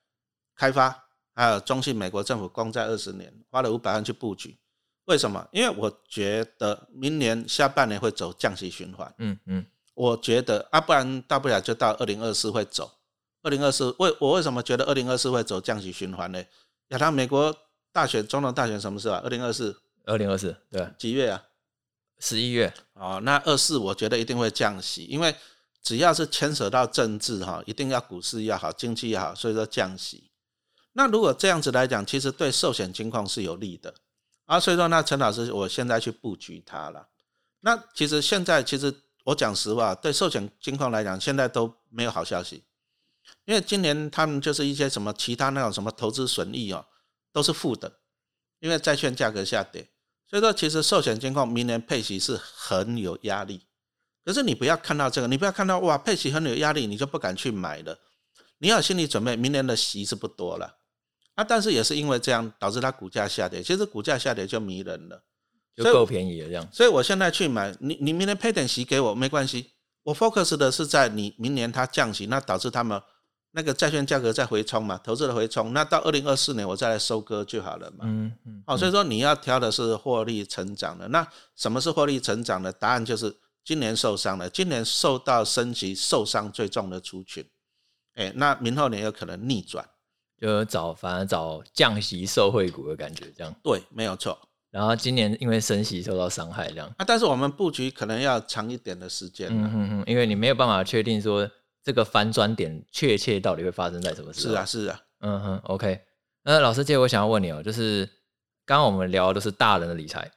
[0.55, 0.97] 开发，
[1.35, 4.57] 还有中信美国政府公债二十年，花了五百万去布局。
[5.07, 5.45] 为什么？
[5.51, 9.67] 因为我觉得明年下半年会走降息循环，嗯嗯。
[9.95, 12.89] 我觉得啊，不然大不了就到二零二四会走。
[13.43, 16.43] 二零二四为我为什么觉得二零二四会走降息循环呢？
[16.89, 17.57] 亚当，美国
[17.93, 19.21] 大选总统大选什么时候啊？
[19.25, 21.43] 二零二四，二零二四，对，几月啊？
[22.19, 22.73] 十一月。
[22.95, 25.35] 哦，那二四我觉得一定会降息，因为
[25.83, 30.31] 只要是牵扯到政治哈，一定要股市要好，经济也好，所以说降息。
[30.93, 33.95] 那如果这样子来讲，其实对寿险金况是有利的
[34.45, 34.61] 啊。
[34.61, 37.09] 所以说，那陈老师，我现在去布局它了。
[37.61, 42.65] 那其实现在，其实我讲实话，对寿险金况来讲，现在都没有好消息。
[43.51, 46.87] 因为今年他们就是一些什么其他那种什么投资损益哦，
[47.33, 47.93] 都是负的，
[48.61, 49.89] 因为债券价格下跌，
[50.29, 53.63] 所以说其实寿险监控明年配息是很有压力。
[54.25, 57.99] 可是你不要看到这个，你不要看到哇配息很有压力，你就不敢去买了。
[58.59, 60.77] 你要心理准备，明年的息是不多了
[61.35, 61.43] 啊。
[61.43, 65.25] 但是也是因为这样导致它股价下跌，其实股价下跌就迷人了，
[65.75, 66.69] 就够便宜了这样。
[66.71, 69.73] 所以我现在去买，你你明年配点息给我没关系，
[70.05, 73.03] 我 focus 的是在你明年它降息，那导致他们。
[73.53, 78.05] 那个债券价格再回冲嘛，投资的回冲，那到二零二四年我再来收割就好了嘛。
[78.05, 78.63] 嗯嗯。
[78.65, 81.09] 好，所以说你要挑的是获利成长的。
[81.09, 82.73] 那什么是获利成长的？
[82.73, 83.35] 答案就是
[83.65, 87.45] 今年受伤了，今年受到升级受伤最重的族群。
[88.15, 89.85] 哎，那明后年有可能逆转，
[90.41, 93.53] 就找反而找降息受惠股的感觉，这样。
[93.65, 94.39] 对，没有错。
[94.71, 96.87] 然后今年因为升息受到伤害，这样。
[96.99, 99.49] 啊，但是我们布局可能要长一点的时间。
[99.51, 101.51] 嗯嗯嗯，因为你没有办法确定说。
[101.83, 104.55] 这个翻转点确切到底会发生在什么时候？
[104.55, 106.01] 是啊，是啊，嗯哼，OK。
[106.43, 108.07] 那老师，接我想要问你哦，就是
[108.65, 110.31] 刚刚我们聊的都是大人的理财，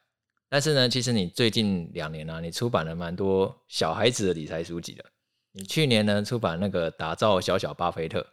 [0.49, 5.05] 但是呢，其实你最近两年呢，你出版了蛮多小孩子的理财书籍的。
[5.53, 8.25] 你去年呢出版那个打造小小巴菲特，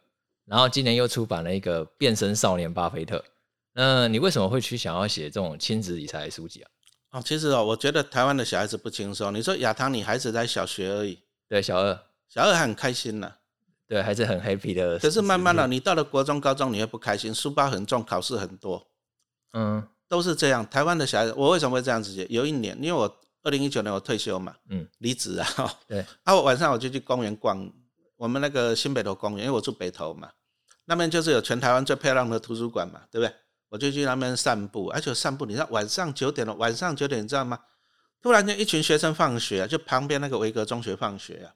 [0.46, 3.24] 然后今年又出版了一个变身少年巴菲特。
[3.72, 6.70] 那你为什么会去想要写这种亲子理财的书籍啊？
[7.12, 9.32] 哦，其实哦，我觉得台湾的小孩子不轻松。
[9.32, 11.18] 你说亚堂，你孩子在小学而已，
[11.48, 12.09] 对，小二。
[12.30, 13.32] 小二很开心呢，
[13.88, 14.96] 对，还是很 happy 的。
[15.00, 18.86] 可是慢慢的，你到了国中、高中，你会不开心，书包很重，考试很多，
[19.52, 20.64] 嗯，都是这样。
[20.70, 22.24] 台湾的小孩子，我为什么会这样子写？
[22.30, 25.46] 有一年，因为我二零一九年我退休嘛，嗯，离职啊，
[25.88, 27.68] 对，啊，我晚上我就去公园逛，
[28.16, 30.30] 我们那个新北投公园，因为我住北投嘛，
[30.84, 33.34] 那边就是有全台湾最漂亮的图书馆嘛，对不对？
[33.70, 37.58] 我就去那边散步，而且散步，你知道晚上九点了，晚上九点你知道吗？
[38.22, 41.50] 突然间一群学生放学，就旁边那个维格中学放学啊。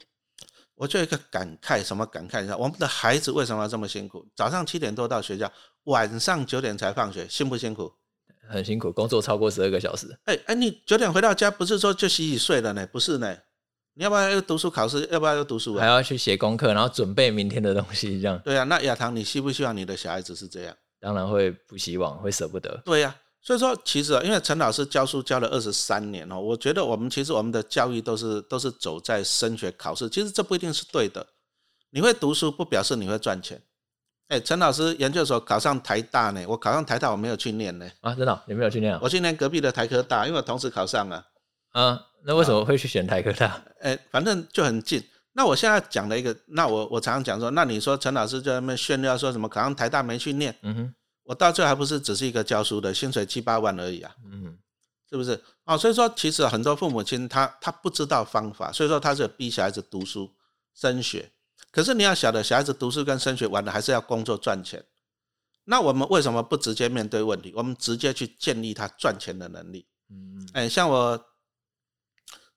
[0.76, 2.40] 我就一个感慨，什么感慨？
[2.40, 4.26] 你知道我们的孩子为什么要这么辛苦？
[4.34, 5.50] 早上七点多到学校，
[5.84, 7.92] 晚上九点才放学，辛不辛苦？
[8.48, 10.18] 很辛苦，工作超过十二个小时。
[10.24, 12.86] 哎哎，你九点回到家，不是说就洗洗睡了呢？
[12.88, 13.36] 不是呢，
[13.94, 15.08] 你要不要又读书考试？
[15.10, 15.76] 要不要又读书？
[15.76, 18.38] 还要去写功课，然后准备明天的东西，这样。
[18.44, 20.76] 对啊，那亚堂，你希不希望你的小孩子是这样？
[21.00, 22.82] 当然会不希望，会舍不得。
[22.84, 23.14] 对呀。
[23.44, 31.26] 所以说，其实啊，因为陈老师教书教了二十三年哦，我觉得我们其实我们的教育都是都是走在升学考试，其实这不一定是对的。
[31.90, 33.60] 你会读书不表示你会赚钱。
[34.28, 37.86] 哎，陈老师研究所考上台大呢，我考上台大我没有去念呢。
[38.00, 38.42] 啊，真的？
[38.48, 38.98] 你没有去念？
[39.02, 41.22] 我去念隔壁的台科大，因为我同时考上了。
[41.72, 43.62] 啊，那为什么会去选台科大？
[43.82, 45.04] 哎，反正就很近。
[45.34, 50.56] 那我现在讲了一个，那我我常常讲说，那你说陈老师在那边炫耀说什么考上台大没去念？
[50.62, 50.94] 嗯哼。
[51.24, 54.58] 我到最后还不是只是一个教书的，薪水七八万而已啊，嗯，
[55.08, 55.42] 是不是？
[55.64, 60.30] 哦，所以说其实很多父母亲他他不知道方法，所以说他是逼小孩子读书
[60.74, 61.32] 升学。
[61.70, 64.84] 可是你要晓得，小孩子读书跟升学完了还是要工作赚钱。
[65.64, 67.52] 那我们为什么不直接面对问题？
[67.56, 69.86] 我们直接去建立他赚钱的能力。
[70.10, 71.24] 嗯，哎，像我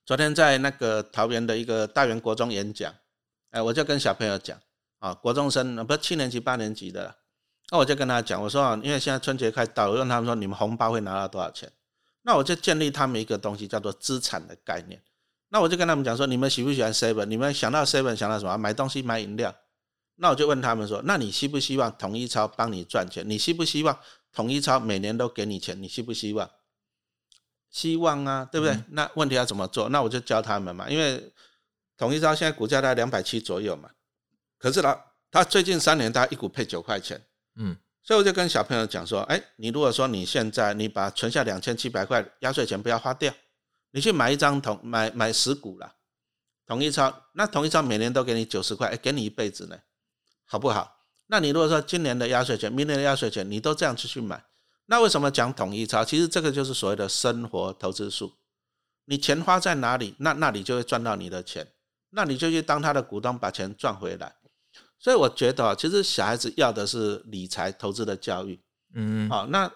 [0.05, 2.93] 昨天在那个桃园的一个大园国中演讲，
[3.51, 4.59] 哎，我就跟小朋友讲
[4.99, 7.15] 啊，国中生不是七年级八年级的。
[7.69, 11.71] 那我就跟他讲，我说啊，因为现在春节快到，我问他们说，你们红包会拿到多少钱？
[12.21, 15.01] 那我就建立他们一个东西，叫做资产的概念。
[15.49, 17.25] 那我就跟他们讲说，你们喜不喜欢 seven？
[17.25, 18.57] 你们想到 seven 想到什么？
[18.57, 19.53] 买东西买饮料。
[20.15, 23.23] 那我就问他们说，那你希不希望统一超帮你赚钱？
[23.29, 23.99] 你希不希望
[24.33, 25.81] 统一超每年都给你钱？
[25.81, 26.49] 你希不希望？
[27.69, 28.81] 希望啊，对不对？
[28.89, 29.89] 那问题要怎么做？
[29.89, 31.31] 那我就教他们嘛，因为
[31.97, 33.89] 统一超现在股价在两百七左右嘛，
[34.57, 34.97] 可是呢，
[35.29, 37.21] 他最近三年他一股配九块钱。
[37.57, 43.33] 嗯，所以我就跟小朋友讲说，哎，你如果说你现在你把存下两千七百块压岁钱不要花掉，
[43.91, 45.95] 你去买一张同买买十股了，
[46.65, 49.77] 统一超，那统一超每年都给你九十块，哎，给你一辈子呢，
[50.45, 51.05] 好不好？
[51.27, 54.45] 那你如果说今年的压岁钱、明年的压岁钱，你都这样子去买，
[54.85, 56.05] 那为什么讲统一超？
[56.05, 58.33] 其实这个就是所谓的生活投资术，
[59.05, 61.67] 你钱花在哪里，那那里就会赚到你的钱，
[62.11, 64.35] 那你就去当他的股东，把钱赚回来。
[64.99, 68.59] 所以我觉得啊，其实小孩子要的是理财投资的教育。
[68.95, 69.71] 嗯，好，那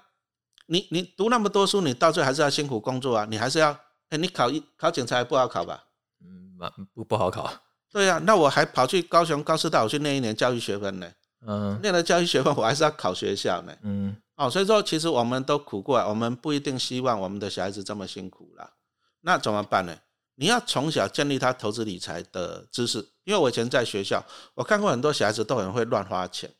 [0.67, 3.77] 你你读那么多书，你到最后还是要辛苦工作啊，你还是要，
[4.10, 5.84] 哎，你考一考警察不好考吧？
[6.23, 7.51] 嗯，蛮不不好考。
[7.91, 11.12] 对呀、那我还跑去高雄高师大我去念一年教育学分呢，
[11.45, 13.75] 嗯念了教育学分，我还是要考学校呢。
[13.84, 18.71] 嗯哦，所以说其实我们都苦过来，我们不一定希望我们的小孩子这么辛苦啦。
[19.21, 19.95] 那怎么办呢？
[20.41, 24.25] 你要从小建立他投资理财的知识，因为我以前在学校，
[24.56, 26.51] 我看过很多小孩子都很会乱花钱，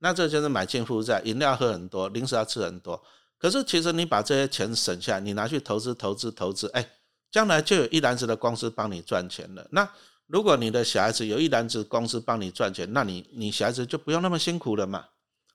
[0.00, 3.00] 那这就是买进负债，饮料喝很多，零食要吃很多。
[3.38, 6.84] 可是其实你把这些钱省下来，你拿去投资、投资、投资，哎，
[7.30, 9.64] 将来就有一篮子的公司帮你赚钱了。
[9.70, 9.88] 那
[10.26, 15.04] 如果你的小孩子有一篮子公司帮你赚钱，那你你小孩子就不用那么辛苦了嘛，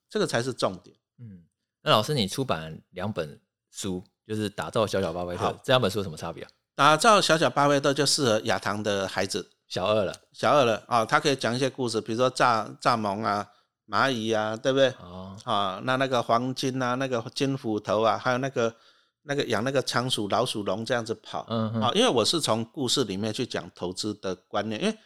[0.09, 0.95] 这个才是重点。
[1.19, 1.43] 嗯。
[1.81, 3.37] 那老师，你出版两本
[3.69, 6.49] 书，就是打造小小巴菲特好，这两本书有什么差别啊？
[6.75, 13.47] 打造小小巴菲特就适合亚堂的孩子，小二了小二了啊、他可以讲一些故事，比如说蚱蚱蜢啊、
[13.87, 14.89] 蚂蚁啊，对不对？
[15.01, 18.75] 哦，啊，那那个黄金啊，那个金斧头啊，还有那个
[19.23, 24.97] 那个养那个仓鼠、老鼠笼这样子跑，嗯哼啊，因为我是从故事里面去讲投资的观念，因为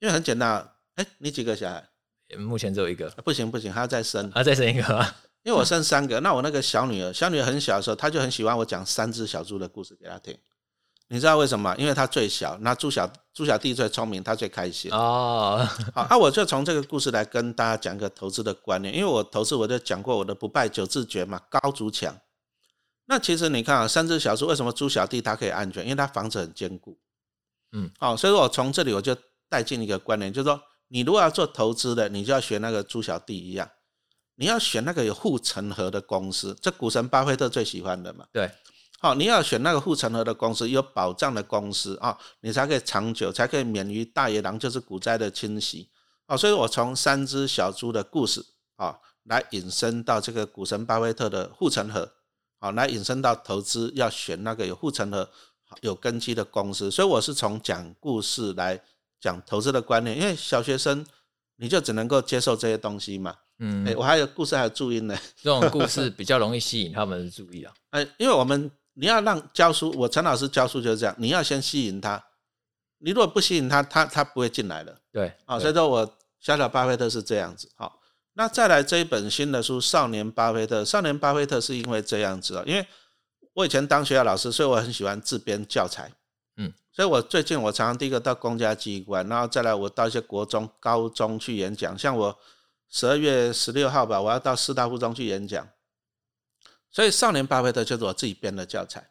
[0.00, 1.88] 因为很简单啊，哎，你几个小孩？
[2.36, 5.16] 目前只有一个，不行不行，还要再生，还要，再生一个啊。
[5.44, 10.36] 因为我生三个，那我那个小女儿，小女儿很小的时候，她就很喜欢我讲三只小猪的故事给她听。
[11.08, 11.74] 你知道为什么？
[11.78, 14.92] 因为他最小，那猪小猪小弟最聪明，他最开心。
[14.92, 22.14] 哦， 好，那、我就从这个故事来跟大家讲一个投资的观念，因为我投资我就讲过我的不败九字诀嘛，高筑墙。
[23.06, 25.82] 那其实你看啊，三只小猪为什么猪小弟它可以安全？
[25.82, 26.98] 因为它房子很坚固。
[27.72, 29.16] 嗯，好、所以说我从这里我就
[29.48, 33.66] 带进一个观念，就是说你如果要做投资的，你就要学那个猪小弟一样，
[34.34, 38.26] 你要选那个有护城河的公司，这股神巴菲特最喜欢的嘛。
[38.30, 38.50] 对，
[39.00, 45.88] 好、你要选那个护城河的公司，有保障的公司啊、你才可以长久，才可以免于大野狼就是股灾的侵袭。
[46.26, 48.44] 哦，所以我从三只小猪的故事
[48.76, 52.10] 啊、来引申到这个股神巴菲特的护城河，
[52.58, 55.30] 好、来引申到投资要选那个有护城河、
[55.80, 56.90] 有根基的公司。
[56.90, 58.82] 所以我是从讲故事来
[59.20, 61.06] 讲投资的观念，因为小学生
[61.56, 63.36] 你就只能够接受这些东西嘛。
[63.60, 65.18] 嗯哎、，我还有故事还有注音呢。
[65.36, 67.72] 这种故事 比较容易吸引他们的注意啊。
[67.90, 72.22] 哎，因为我们你要让教书，我陈老师教书就是这样，你要先吸引他，
[72.98, 75.56] 你如果不吸引他，他他不会进来的对，啊。
[75.56, 77.70] 对所以说我小小巴菲特是这样子。
[77.76, 78.00] 好，
[78.32, 82.84] 那再来这一本新的书《少年巴菲特》，少年巴菲特是因为这样子啊，因为
[83.54, 86.10] 我以前当学校老师，所以我很喜欢自编教材。
[86.56, 92.36] 嗯，所以我最近我常常第一个到公家机关，然后再来我到一些国中、高中去演讲，像我
[92.90, 95.68] 十二月十六号吧，我要到师大附中去演讲。
[96.90, 99.08] 所以少年巴菲特就是我自己编的教材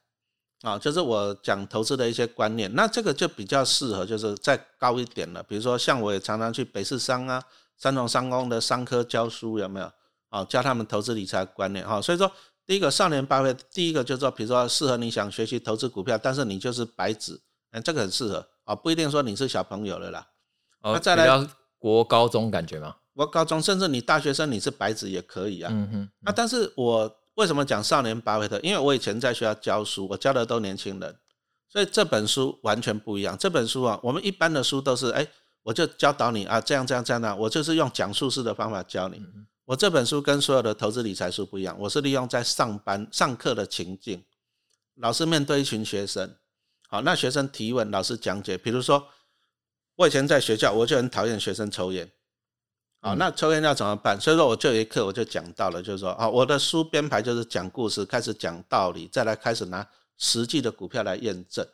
[0.62, 2.74] 啊，就是我讲投资的一些观念。
[2.74, 7.44] 那这个就比较适合，就是再高一点了，比如说像我也常常去北市商啊、
[7.78, 9.92] 三重商工的商科教书，有没有？
[10.30, 12.02] 啊，教他们投资理财观念哈。
[12.02, 12.30] 所以说，
[12.66, 17.40] 第一个少年巴菲特，第一个就是说，比如说适合你想学习投资股票，但是你就是白纸，
[17.72, 20.28] 嗯，这个很适合啊，不一定说你是小朋友了啦。
[20.82, 22.96] 哦，那再来国高中感觉吗？
[23.14, 25.72] 国高中甚至你大学生你是白纸也可以啊。
[25.72, 28.60] 嗯哼，那但是我为什么讲少年巴菲特？
[28.62, 31.16] 因为我以前在学校教书，我教的都年轻人，
[31.70, 33.38] 所以这本书完全不一样。
[33.38, 35.26] 这本书啊，我们一般的书都是，哎，
[35.62, 39.18] 我就教导你啊，这样这样这样的，我就是用讲述式的方法教你。
[39.18, 44.24] 嗯我这本书跟所有的投资理财书不一样，我是利用在上班上课的情境，
[44.96, 46.34] 老师面对一群学生，
[46.88, 48.58] 好，那学生提问，老师讲解。
[48.58, 49.10] 比如说，
[49.98, 52.10] 我以前在学校，我就很讨厌学生抽烟。
[53.00, 54.20] 好，嗯那抽烟要怎么办？
[54.20, 61.66] 所以说我就有一课我就讲到了，就是说啊，我的书编排就是讲故事，开始讲道理，再来开始拿实际的股票来验证。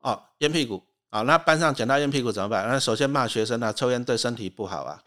[0.00, 2.68] 哦，烟屁股啊，那班上讲到烟屁股怎么办？
[2.68, 5.02] 那首先骂学生啊，抽烟对身体不好啊。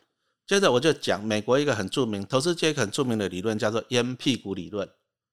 [0.45, 4.89] 接着我就讲美国一个很著名投资界很著名的理论，叫做烟屁股理论。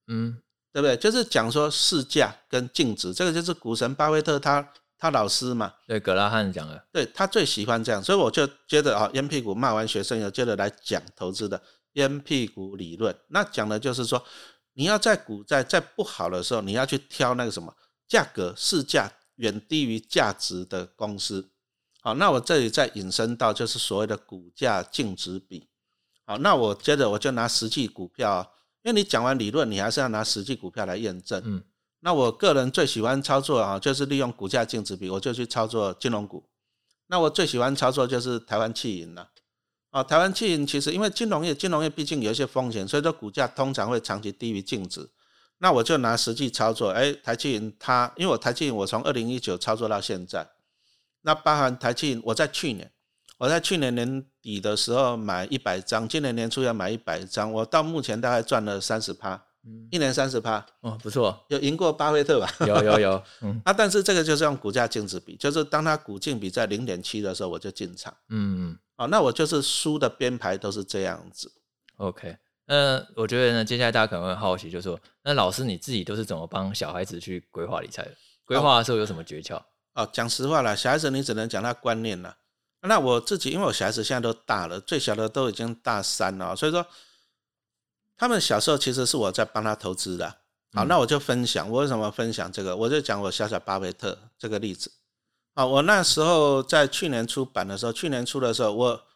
[0.06, 0.40] 嗯
[0.72, 0.96] 对不对？
[0.96, 4.66] 就是讲说市价跟净值，这个就是股神巴菲特他
[5.00, 11.60] 他老师嘛，对，葛拉汉讲的，对他最喜欢这样，所以我就接着啊，烟屁股骂完学生以后，接着来讲投资的
[11.94, 13.16] 烟屁股理论。
[13.28, 14.22] 那讲的就是说，
[14.74, 17.74] 你要在股债在不好的时候，你要去挑那个什么
[18.06, 21.51] 价格市价远低于价值的公司。
[22.03, 25.66] 好，那我这里再引申到就是所谓的股价净值比。
[26.26, 28.46] 好，那我接着我就拿实际股票啊，
[28.82, 31.42] 因为你讲完理论，你还是要拿实际股票来验证。
[31.42, 31.64] 嗯
[32.01, 36.44] 那我个人最喜欢操作啊，就是利用股价净值比，我就去操作金融股。
[37.09, 39.30] 那我最喜欢操作就是台湾汽银了。
[39.90, 45.11] 啊，台湾汽银其实因为金融业，金融业毕竟有一些风险，所以说股价通常会长期低于净值。
[45.59, 50.48] 那我就拿实际操作，哎，台积银它，因为我台积银我从二零一九操作到现在，
[51.22, 52.90] 那包含台积银，我在去年，
[53.36, 62.50] 我在去年年底的时候买一百张，今年年初要买一百张，我到目前大概赚了三十趴，嗯，一年三十趴，哦，不错，有赢过巴菲特吧？
[62.66, 68.14] 有有有， 嗯啊，但是这个就是用股价净值比，就是当它股净比在零点七的时候，我就进场。
[68.28, 71.50] 嗯嗯哦，那我就是输的编排都是这样子。
[71.96, 72.36] ，OK。
[72.66, 78.12] 那我觉得呢，接下来大家可能会好奇，就是说，那老师你自己都是怎么帮小孩子去规划理财的？
[78.44, 79.61] 规划的时候有什么诀窍？
[79.94, 82.36] 哦，讲实话啦，小孩子你只能讲他观念了。
[82.82, 86.86] 那我自己，因为我小孩子现在都大了，最小的都已经大三了，所以说
[88.20, 90.28] 他们小时候其实是我在帮他投资的。
[90.74, 94.92] 好，嗯那我就分享我为什么分享这个，我就讲我小小巴菲特这个例子。
[95.54, 99.06] 啊，我那时候在去年出版的时候，去年出的时候，我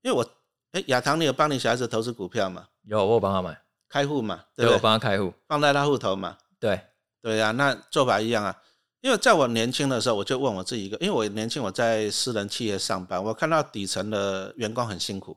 [0.00, 0.26] 因为我
[0.72, 2.66] 哎亚堂，你有帮你小孩子投资股票吗？
[2.84, 4.78] 有，我有帮他买，开户嘛，对对，我？
[4.78, 6.80] 帮他开户，放在他户头嘛，对，
[7.20, 8.56] 对呀、那做法一样啊。
[9.02, 15.36] 因为在我年轻的时候，我就问我自己一个，因为我年轻我在私人企业上班，我看到底层的员工很辛苦，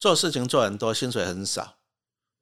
[0.00, 1.76] 做事情做很多，薪水很少，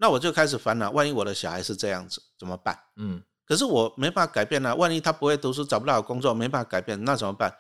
[0.03, 2.77] 那我就开始烦恼，万一我的小孩是这样子怎么办？
[2.97, 7.55] 嗯可是我没办法改变啊，万一他不会读书，找不到好工作，没办法改变，那怎么办？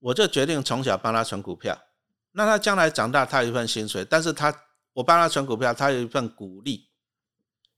[0.00, 1.78] 我就决定从小帮他存股票，
[2.32, 4.52] 那他将来长大，他有一份薪水，但是他
[4.92, 6.88] 我帮他存股票，他有一份鼓励，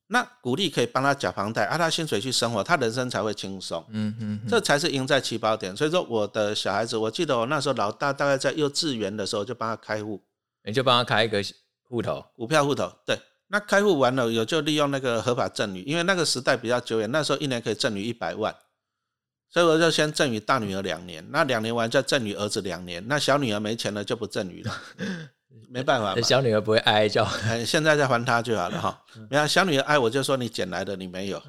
[0.07, 3.85] 那鼓励可以帮他缴房贷，按他薪水去生活，他人生才会轻松。
[3.91, 5.77] 嗯嗯，嗯这才是赢在起跑点。
[5.77, 10.23] 所以说，我的小孩子，我记得我那时候老大大概在幼稚园的时候就帮他开户
[10.64, 11.43] 你就帮他开一个
[11.89, 12.91] 户头，股票户头。
[13.05, 18.55] 对，那开户完了，有就利用那个合法赠与，因为那个时代比较久远，那时候一年可以赠与一百万，
[19.49, 24.74] 所以我就先赠与大女儿两年，那两年完再赠与儿子两年，那小女儿没钱了就不赠与了，
[25.70, 26.20] 没办法嘛。
[26.22, 29.01] 小女儿不会哀哀叫，哎现在再还她就好了哈。
[29.30, 31.40] 然后小女儿哀，我就说你捡来的，你没有。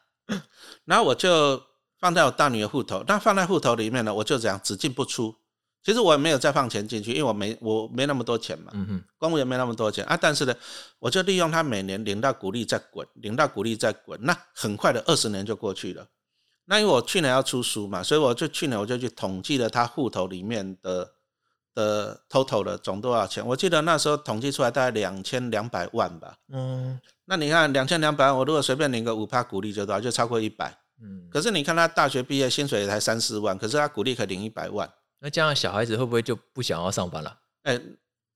[0.84, 1.62] 然后我就
[1.98, 5.34] 放在我大女儿户头，那放在户头里面呢，我就这样只进不出。
[5.82, 10.16] 其实我也没有再放钱进去，因为我没我没那么多钱嘛，嗯哼，公务员没那么多钱啊。
[10.16, 10.54] 但是呢，
[10.98, 16.06] 我就利用他每年领到股利再滚，领到股利再滚，那很快的二十年就过去了。
[16.66, 21.10] 那因为我去年要出书嘛，所以我就去年我就去统计了他户头里面的
[21.74, 23.44] 的 total 的总多少钱。
[23.44, 26.36] 我记得那时候统计出来大概两千两百万吧。
[26.52, 30.00] 嗯那你看两千两百万，我如果随便领个五趴股利就多少？
[30.00, 30.76] 就超过一百。
[31.02, 34.88] 嗯，可是你看他大学毕业薪水也才三四万，可是他股利可以领一百万。
[35.20, 37.38] 那这样小孩子会不会就不想要上班了？
[37.62, 37.78] 哎，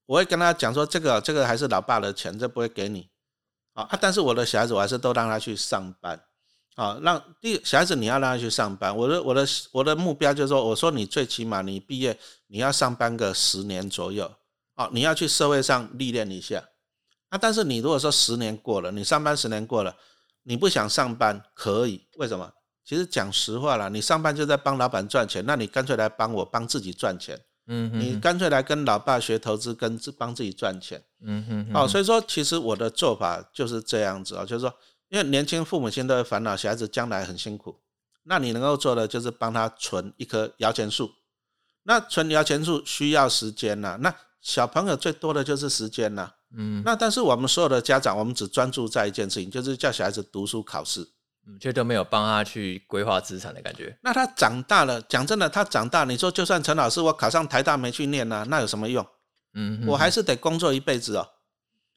[0.04, 3.08] 我会跟他讲说，这个这个还是老爸的钱，这不会给你
[3.72, 3.88] 啊！
[4.00, 6.22] 但是我的小孩子，我还是都让他去上班
[6.76, 8.94] 啊，让第小孩子你要让他去上班。
[8.94, 12.18] 我的我的我的目标就是说，我说你最起码你毕业
[12.48, 14.30] 你要上班个十年左右
[14.74, 16.62] 啊，你要去社会上历练一下
[17.30, 17.38] 啊。
[17.38, 19.96] 但是你如果说十年过了，你上班十年过了，
[20.42, 22.52] 你不想上班可以，为什么？
[22.84, 27.40] 其实讲实话啦，你上班就在帮老板赚钱，那你干脆来帮我帮自己赚钱。
[27.66, 31.02] 嗯哼，你干脆来跟老爸学投资，跟自帮自己赚钱。
[31.22, 34.74] 嗯哼，哦，所以说其实我的做法就是这样子啊、就是说，
[35.08, 37.80] 因为年轻父母亲都会烦恼小孩子将来很辛苦，
[38.24, 41.10] 那你能够做的就是帮他存一棵摇钱树。
[41.84, 51.08] 那存摇钱树需要时间呐、那小朋友最多的就是时间呐、嗯，那但是我们所有的家长，我们只专注在一件事情，就是叫小孩子读书考试。
[51.46, 53.96] 嗯却都没有帮他去规划资产的感觉。
[54.02, 59.06] 那他长大了，讲真的，他长大，你说就算陈老师我考上台大没去念呢、那有什么用？
[59.54, 61.28] 嗯哼，我还是得工作一辈子哦。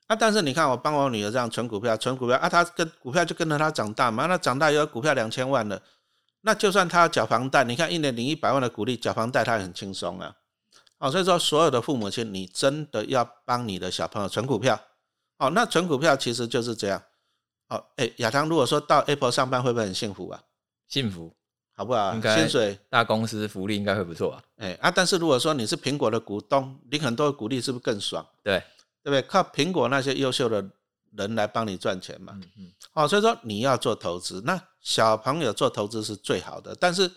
[0.08, 4.26] 啊，但是你看，我帮我女儿这样存股票，存股票啊，她跟股票就跟着她长大嘛。
[4.26, 5.82] 那长大以后股票两千万了，
[6.42, 10.34] 那就算她要缴房贷，你看一年领一百万的股利，缴房贷她也很轻松啊。
[11.00, 14.80] 哦，所以说所有的父母亲，你真的要帮你的小朋友存股票。
[15.40, 17.02] 哦，那存股票其实就是这样。
[17.70, 20.42] 哦，哎，亚堂，如果说到 Apple 上班，会不会很幸福啊？
[20.88, 21.36] 幸福，
[21.74, 22.14] 好不好？
[22.14, 24.44] 应该薪水，大公司福利应该会不错啊。
[24.58, 28.26] 哎啊，但是如果说你是苹果的股东，领很多的股利，是不是更爽？
[28.42, 28.60] 对，
[29.04, 29.22] 对不对？
[29.24, 30.66] 靠苹果那些优秀的
[31.18, 32.34] 人来帮你赚钱嘛。
[32.36, 36.76] 嗯嗯哦，所以说你要做投资，那小朋友做投资是最好的。
[36.80, 37.12] 但是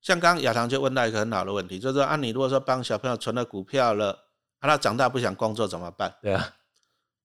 [0.00, 4.12] 像刚刚亚堂就问到一个很好的问题，就是说啊，你如果说帮小朋友存了股票了，
[4.60, 6.14] 啊，他长大不想工作怎么办？
[6.22, 6.54] 对啊，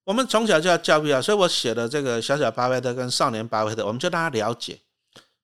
[0.05, 4.79] 我们从小就要教育啊，所以我写的这个小小巴菲特跟少年巴菲特，我们就让他了解。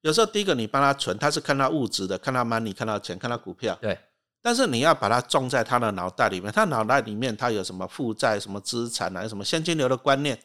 [0.01, 3.77] 有时候第一个你帮他存，他是看到物质的，看到 money，看到钱，看到股票。
[3.81, 3.97] 对，
[4.41, 10.37] 但是你要把它种在他的脑袋里面，他脑袋里面他有什么负债、什么资产啊，有什么现金流的观念，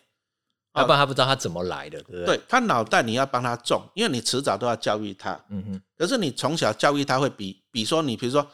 [0.74, 2.26] 要不然他不知道他怎么来的，对不对？
[2.26, 5.40] 对他脑袋你要帮他种，因为你迟早都要教育他。
[5.48, 8.44] 嗯哼，可是你从小教育他会比，比说你比如说，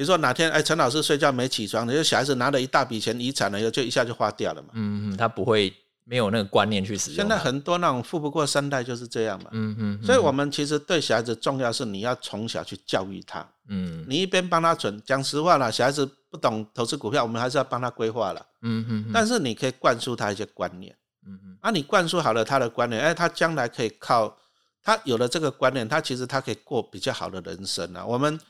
[0.00, 4.68] 比如说哪天哎陈老师睡觉没起床，你就小孩子拿了一大笔钱遗产了，就一下就花掉了嘛。
[4.72, 5.70] 嗯嗯，他不会
[6.04, 7.22] 没有那个观念去使用它。
[7.22, 9.50] 现在很多那种富不过三代就是这样嘛。
[9.52, 18.40] 嗯嗯，所以我们其实对小孩子重要是你要从小去教育他，嗯你一边帮他存，讲实话啦，小孩子不懂投资股票，我们还是要帮他规划了。
[18.62, 20.96] 嗯嗯，但是你可以灌输他一些观念
[21.26, 24.34] 嗯嗯，啊，你灌输好了他的观念，哎，他将来可以靠
[24.82, 28.02] 他有了这个观念，他其实他可以过比较好的人生啊。
[28.02, 28.40] 我们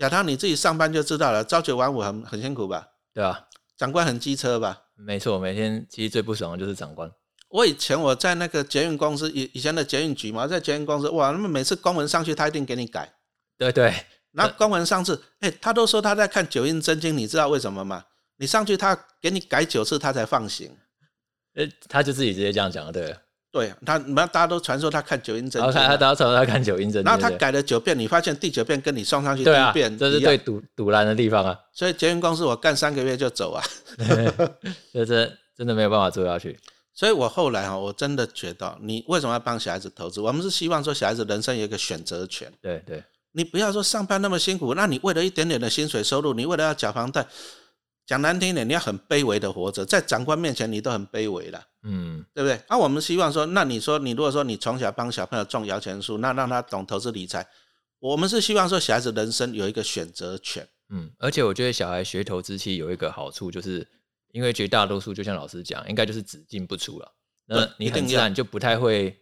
[0.00, 2.88] 亚当你自己上班就知道了，朝九晚五很很辛苦吧？
[3.14, 3.46] 对啊，
[3.76, 4.82] 长官很机车吧？
[4.96, 7.10] 没错，每天其实最不爽的就是长官。
[7.50, 13.12] 我以前我在那个捷运公司，以以前的捷运局嘛，在捷运公司，哇，那么每次公文上去，他一定给你改。
[13.58, 13.92] 对对，
[14.30, 18.04] 那公文上次，哎，他都说他在看九阴真经，你知道为什么吗？
[18.36, 20.74] 你上去，他给你改九次，他才放行。
[21.54, 23.14] 呃，他就自己直接这样讲了，对。
[23.52, 31.58] 对他，那大家都传说他看九阴真经，他他大家传说他看九阴真经，然后他改了九遍，你发现第九遍跟你送上去第一遍，这是最堵堵拦的地方啊。
[31.74, 33.64] 所以捷运公司我干三个月就走啊，
[34.92, 36.56] 这这真的没有办法做下去。
[36.94, 40.20] 所以我后来哈，我真的觉得，你为什么要帮小孩子投资？
[40.20, 42.52] 我们是希望说小孩子人生有一个选择权。
[42.60, 47.26] 对对，你不要说上班那么辛苦，那你为了一点点的薪水收入，你为了要缴房贷。
[48.10, 52.60] 讲难听一点，你要很卑微的活着，在长官面前你都很卑微了，嗯，对不对？
[52.68, 57.46] 那我们希望说，那你说你如果说你从小帮小朋友种摇钱树，那让他懂投资理财，
[58.00, 63.86] 我们是希望说小孩子人生有一个选择权，嗯，而且我觉得小孩学投资期有一个好处，就是
[64.32, 67.12] 因为绝大多数就像老师讲，应该就是只进不出了，
[67.46, 69.16] 那你很自然就不太会。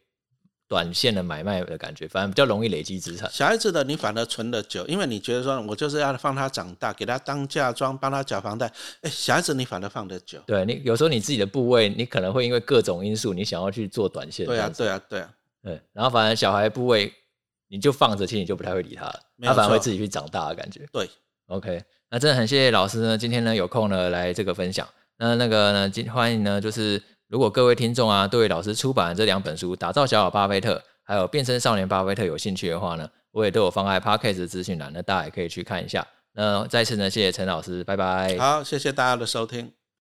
[0.69, 3.29] 短线的买卖的感觉，反而比较容易累积资产。
[3.33, 8.71] 小孩子的你反而存的久，因为你觉得说我就是要放他长大，给他当嫁妆，帮他缴房贷。
[9.01, 10.39] 哎，小孩子你反而放得久。
[10.47, 14.45] 对你有时候你自己的部位，你可能会因为各种因素，你想要去做短线。
[14.45, 15.31] 对啊，对啊，对啊。
[15.63, 17.13] 对，然后反而小孩部位
[17.69, 20.87] 你就放着，其实你就不太会理他了，他反而会自己去长大的感觉。
[20.93, 21.09] 对
[21.47, 24.87] ，OK，那真的很谢谢老师呢，今天呢有空呢来这个分享。
[25.17, 30.75] 那那个呢，今欢迎呢，就是如果各位听众啊，对老师出版的这两本书《打造小小巴菲特》。
[31.09, 36.07] 还有变身少年巴菲特有兴趣的话呢，我也都有放在 Podcast 资讯栏，那大家也可以去看一下。
[36.35, 38.37] 那再次呢，谢谢陈老师，拜拜。
[38.37, 39.78] 好，谢谢大家的收听。